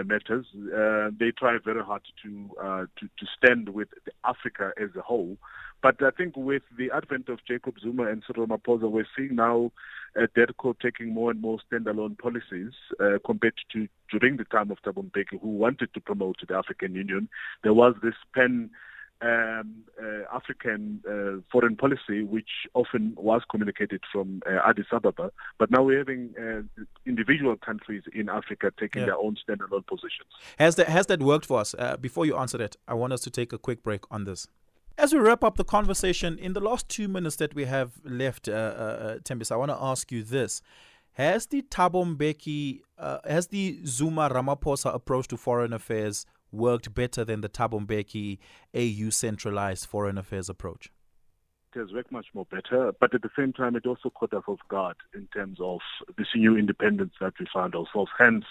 matters. 0.06 0.46
Uh, 0.56 1.10
they 1.20 1.32
try 1.32 1.58
very 1.64 1.84
hard 1.84 2.02
to, 2.24 2.50
uh, 2.62 2.86
to 3.00 3.08
to 3.20 3.26
stand 3.38 3.70
with 3.70 3.90
Africa 4.24 4.72
as 4.82 4.90
a 4.98 5.02
whole. 5.02 5.38
But 5.84 6.02
I 6.02 6.12
think 6.12 6.38
with 6.38 6.64
the 6.78 6.90
advent 6.92 7.28
of 7.28 7.40
Jacob 7.46 7.76
Zuma 7.82 8.04
and 8.04 8.24
Cyril 8.26 8.48
Ramaphosa, 8.48 8.90
we're 8.90 9.06
seeing 9.18 9.36
now 9.36 9.74
uh, 10.18 10.28
DIRCO 10.34 10.76
taking 10.82 11.14
more 11.14 11.30
and 11.30 11.42
more 11.42 11.60
standalone 11.70 12.18
policies 12.18 12.72
uh, 13.02 13.18
compared 13.26 13.56
to 13.74 13.90
during 14.10 14.38
the 14.38 14.46
time 14.46 14.72
of 14.72 14.78
Thabo 14.82 15.04
Mbeki, 15.04 15.42
who 15.42 15.50
wanted 15.50 15.94
to 15.94 16.00
promote 16.00 16.38
the 16.48 16.56
African 16.56 16.96
Union. 16.96 17.28
There 17.64 17.74
was 17.74 17.96
this 18.02 18.14
Pan 18.34 18.70
um, 19.24 19.84
uh, 20.02 20.24
African 20.40 20.82
uh, 21.08 21.42
foreign 21.52 21.76
policy, 21.76 22.24
which 22.24 22.50
often 22.74 23.14
was 23.18 23.42
communicated 23.50 24.02
from 24.12 24.42
uh, 24.46 24.70
Addis 24.70 24.88
Ababa. 24.92 25.32
But 25.60 25.72
now 25.72 25.82
we're 25.84 26.00
having 26.00 26.24
uh, 26.38 26.62
individual 27.06 27.56
countries 27.70 28.04
in 28.14 28.30
Africa 28.30 28.72
taking 28.80 29.02
Yeah. 29.02 29.08
their 29.08 29.18
own 29.26 29.36
standalone 29.44 29.86
positions. 29.94 30.30
Has 30.60 30.76
that 30.76 30.88
has 30.98 31.06
that 31.08 31.22
worked 31.22 31.46
for 31.46 31.60
us? 31.64 31.74
Uh, 31.74 31.98
before 31.98 32.26
you 32.26 32.36
answer 32.44 32.58
that, 32.64 32.76
I 32.88 32.94
want 33.02 33.14
us 33.14 33.22
to 33.22 33.30
take 33.40 33.54
a 33.54 33.58
quick 33.58 33.80
break 33.84 34.02
on 34.12 34.26
this. 34.26 34.48
As 34.98 35.12
we 35.14 35.20
wrap 35.20 35.44
up 35.44 35.56
the 35.58 35.64
conversation, 35.78 36.38
in 36.38 36.54
the 36.54 36.60
last 36.70 36.88
two 36.88 37.08
minutes 37.08 37.38
that 37.38 37.56
we 37.56 37.66
have 37.66 37.92
left, 38.04 38.48
uh, 38.48 39.18
Tembis, 39.24 39.52
I 39.52 39.56
want 39.56 39.72
to 39.72 39.78
ask 39.92 40.12
you 40.12 40.22
this: 40.24 40.62
Has 41.14 41.48
the 41.48 41.62
Thabo 41.64 42.02
Mbeki, 42.16 42.82
uh, 43.00 43.18
has 43.28 43.48
the 43.48 43.80
Zuma 43.86 44.30
Ramaphosa 44.30 44.94
approach 44.94 45.28
to 45.30 45.38
foreign 45.38 45.74
affairs 45.74 46.26
worked 46.54 46.94
better 46.94 47.26
than 47.26 47.42
the 47.42 47.50
Thabo 47.50 47.86
Mbeki 47.86 48.38
AU 48.74 49.10
centralized 49.10 49.86
foreign 49.86 50.18
affairs 50.18 50.50
approach? 50.50 50.92
it 51.76 51.80
has 51.80 51.92
worked 51.92 52.12
much 52.12 52.28
more 52.34 52.46
better, 52.46 52.94
but 53.00 53.14
at 53.14 53.22
the 53.22 53.30
same 53.38 53.54
time, 53.54 53.76
it 53.76 53.86
also 53.86 54.10
caught 54.10 54.34
us 54.34 54.44
off 54.48 54.60
guard 54.70 54.96
in 55.14 55.28
terms 55.34 55.58
of 55.62 55.80
this 56.18 56.28
new 56.36 56.58
independence 56.58 57.14
that 57.20 57.34
we 57.40 57.48
found 57.54 57.76
ourselves. 57.76 58.12
Hence, 58.18 58.46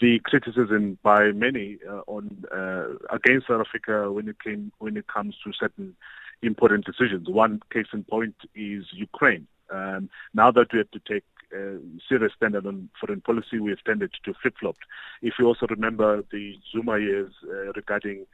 the 0.00 0.20
criticism 0.24 0.98
by 1.02 1.32
many 1.32 1.78
uh, 1.88 2.02
on 2.06 2.44
uh, 2.54 3.14
against 3.14 3.48
South 3.48 3.66
Africa 3.66 4.12
when 4.12 4.28
it 4.28 4.36
came 4.42 4.72
when 4.78 4.96
it 4.96 5.06
comes 5.08 5.34
to 5.44 5.52
certain 5.52 5.96
important 6.42 6.84
decisions. 6.84 7.28
One 7.28 7.60
case 7.72 7.86
in 7.92 8.04
point 8.04 8.36
is 8.54 8.84
Ukraine. 8.92 9.46
Um, 9.70 10.08
now 10.34 10.50
that 10.52 10.68
we 10.72 10.78
have 10.78 10.90
to 10.92 11.00
take 11.00 11.24
uh, 11.54 11.78
serious 12.08 12.32
on 12.42 12.88
foreign 13.00 13.20
policy, 13.20 13.58
we 13.58 13.70
have 13.70 13.82
tended 13.84 14.12
to 14.24 14.34
flip 14.40 14.54
flop. 14.60 14.76
If 15.22 15.34
you 15.38 15.46
also 15.46 15.66
remember 15.66 16.22
the 16.30 16.56
Zuma 16.72 16.98
years 16.98 17.32
uh, 17.44 17.72
regarding 17.72 18.26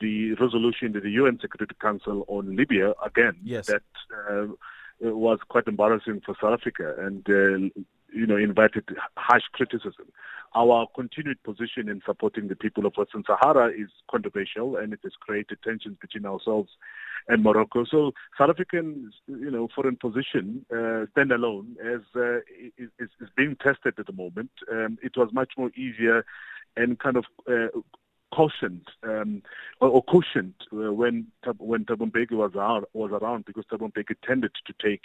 the 0.00 0.34
resolution 0.34 0.92
to 0.92 1.00
the 1.00 1.10
UN 1.10 1.38
Security 1.40 1.74
Council 1.80 2.24
on 2.28 2.56
Libya, 2.56 2.92
again, 3.04 3.36
Yes. 3.42 3.66
that 3.66 3.82
uh, 4.30 4.46
was 5.00 5.38
quite 5.48 5.66
embarrassing 5.66 6.22
for 6.24 6.34
South 6.40 6.52
Africa 6.54 6.94
and, 6.98 7.24
uh, 7.28 7.80
you 8.12 8.26
know, 8.26 8.36
invited 8.36 8.84
harsh 9.16 9.44
criticism. 9.52 10.06
Our 10.56 10.86
continued 10.94 11.42
position 11.42 11.90
in 11.90 12.00
supporting 12.06 12.48
the 12.48 12.56
people 12.56 12.86
of 12.86 12.94
Western 12.96 13.24
Sahara 13.26 13.68
is 13.68 13.90
controversial 14.10 14.76
and 14.76 14.94
it 14.94 15.00
has 15.02 15.12
created 15.20 15.58
tensions 15.62 15.98
between 16.00 16.24
ourselves 16.24 16.70
and 17.28 17.42
Morocco. 17.42 17.84
So 17.84 18.12
South 18.38 18.48
African, 18.48 19.12
you 19.26 19.50
know, 19.50 19.68
foreign 19.74 19.96
position, 19.96 20.64
uh, 20.72 21.04
standalone, 21.14 21.76
uh, 21.84 22.38
is, 22.78 22.88
is 22.98 23.10
is 23.20 23.28
being 23.36 23.56
tested 23.56 23.94
at 23.98 24.06
the 24.06 24.14
moment. 24.14 24.50
Um, 24.72 24.96
it 25.02 25.14
was 25.14 25.28
much 25.30 25.52
more 25.58 25.70
easier 25.76 26.24
and 26.74 26.98
kind 26.98 27.18
of 27.18 27.26
uh, 27.46 27.68
cautioned 28.32 28.88
um, 29.02 29.42
or, 29.82 29.88
or 29.90 30.02
cushioned 30.04 30.54
uh, 30.72 30.90
when 30.90 31.26
when 31.58 31.84
Thabo 31.84 32.10
Mbeki 32.10 32.32
was 32.32 32.52
around, 32.54 32.86
was 32.94 33.10
around 33.12 33.44
because 33.44 33.64
Thabo 33.70 33.92
Mbeki 33.92 34.14
tended 34.26 34.52
to 34.66 34.72
take 34.82 35.02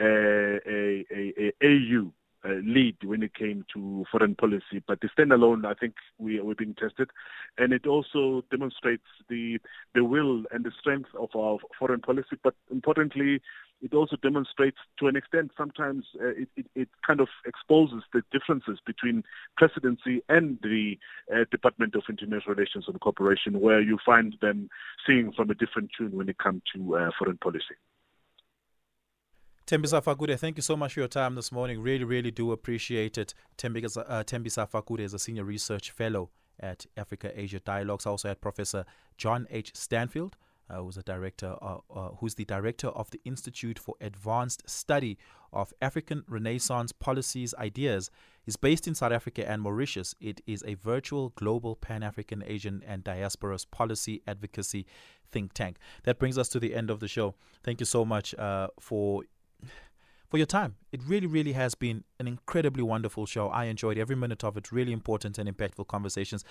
uh, 0.00 0.58
a, 0.66 1.04
a, 1.12 1.52
a 1.60 1.66
AU 1.66 2.12
uh, 2.44 2.54
lead 2.64 2.96
when 3.04 3.22
it 3.22 3.34
came 3.34 3.64
to 3.74 4.04
foreign 4.10 4.34
policy. 4.34 4.82
But 4.86 5.00
the 5.00 5.08
standalone, 5.08 5.64
I 5.66 5.74
think 5.74 5.94
we 6.18 6.40
we're 6.40 6.54
being 6.54 6.74
tested, 6.74 7.10
and 7.58 7.72
it 7.72 7.86
also 7.86 8.44
demonstrates 8.50 9.06
the 9.28 9.58
the 9.94 10.04
will 10.04 10.44
and 10.50 10.64
the 10.64 10.72
strength 10.78 11.10
of 11.18 11.30
our 11.34 11.58
foreign 11.78 12.00
policy. 12.00 12.36
But 12.42 12.54
importantly, 12.70 13.40
it 13.82 13.94
also 13.94 14.16
demonstrates, 14.16 14.76
to 14.98 15.06
an 15.06 15.16
extent, 15.16 15.52
sometimes 15.56 16.04
uh, 16.20 16.28
it, 16.28 16.48
it, 16.56 16.66
it 16.74 16.88
kind 17.06 17.20
of 17.20 17.28
exposes 17.46 18.02
the 18.12 18.22
differences 18.30 18.78
between 18.86 19.24
presidency 19.56 20.22
and 20.28 20.58
the 20.62 20.98
uh, 21.34 21.44
Department 21.50 21.94
of 21.94 22.02
International 22.08 22.54
Relations 22.54 22.84
and 22.88 23.00
Cooperation, 23.00 23.60
where 23.60 23.80
you 23.80 23.98
find 24.04 24.36
them 24.42 24.68
singing 25.06 25.32
from 25.34 25.50
a 25.50 25.54
different 25.54 25.90
tune 25.96 26.12
when 26.12 26.28
it 26.28 26.38
comes 26.38 26.62
to 26.74 26.96
uh, 26.96 27.10
foreign 27.18 27.38
policy. 27.38 27.76
Tembisa 29.70 30.02
Fakude, 30.02 30.36
thank 30.36 30.56
you 30.58 30.62
so 30.62 30.76
much 30.76 30.94
for 30.94 31.00
your 31.00 31.08
time 31.08 31.36
this 31.36 31.52
morning. 31.52 31.80
Really, 31.80 32.02
really 32.02 32.32
do 32.32 32.50
appreciate 32.50 33.16
it. 33.16 33.34
Tembisa, 33.56 34.04
uh, 34.08 34.24
Tembisa 34.24 34.68
Fakude 34.68 34.98
is 34.98 35.14
a 35.14 35.18
senior 35.20 35.44
research 35.44 35.92
fellow 35.92 36.30
at 36.58 36.86
Africa 36.96 37.30
Asia 37.40 37.60
Dialogues. 37.60 38.04
Also 38.04 38.26
had 38.26 38.40
Professor 38.40 38.84
John 39.16 39.46
H. 39.48 39.70
Stanfield, 39.76 40.36
uh, 40.68 40.82
who's 40.82 40.96
a 40.96 41.04
director, 41.04 41.54
uh, 41.62 41.78
uh, 41.88 42.08
who's 42.18 42.34
the 42.34 42.44
director 42.46 42.88
of 42.88 43.12
the 43.12 43.20
Institute 43.24 43.78
for 43.78 43.94
Advanced 44.00 44.68
Study 44.68 45.16
of 45.52 45.72
African 45.80 46.24
Renaissance 46.26 46.90
Policies 46.90 47.54
Ideas. 47.56 48.10
Is 48.46 48.56
based 48.56 48.88
in 48.88 48.96
South 48.96 49.12
Africa 49.12 49.48
and 49.48 49.62
Mauritius. 49.62 50.16
It 50.20 50.40
is 50.48 50.64
a 50.66 50.74
virtual 50.74 51.28
global 51.36 51.76
Pan 51.76 52.02
African 52.02 52.42
Asian 52.44 52.82
and 52.84 53.04
diasporas 53.04 53.70
policy 53.70 54.20
advocacy 54.26 54.84
think 55.30 55.52
tank. 55.52 55.76
That 56.02 56.18
brings 56.18 56.36
us 56.38 56.48
to 56.48 56.58
the 56.58 56.74
end 56.74 56.90
of 56.90 56.98
the 56.98 57.06
show. 57.06 57.36
Thank 57.62 57.78
you 57.78 57.86
so 57.86 58.04
much 58.04 58.34
uh, 58.34 58.66
for 58.80 59.22
for 60.30 60.36
your 60.36 60.46
time. 60.46 60.76
It 60.92 61.02
really, 61.04 61.26
really 61.26 61.52
has 61.52 61.74
been 61.74 62.04
an 62.20 62.28
incredibly 62.28 62.82
wonderful 62.82 63.26
show. 63.26 63.48
I 63.48 63.64
enjoyed 63.64 63.98
every 63.98 64.14
minute 64.16 64.44
of 64.44 64.56
it. 64.56 64.70
Really 64.70 64.92
important 64.92 65.38
and 65.38 65.48
impactful 65.50 65.88
conversations. 65.88 66.44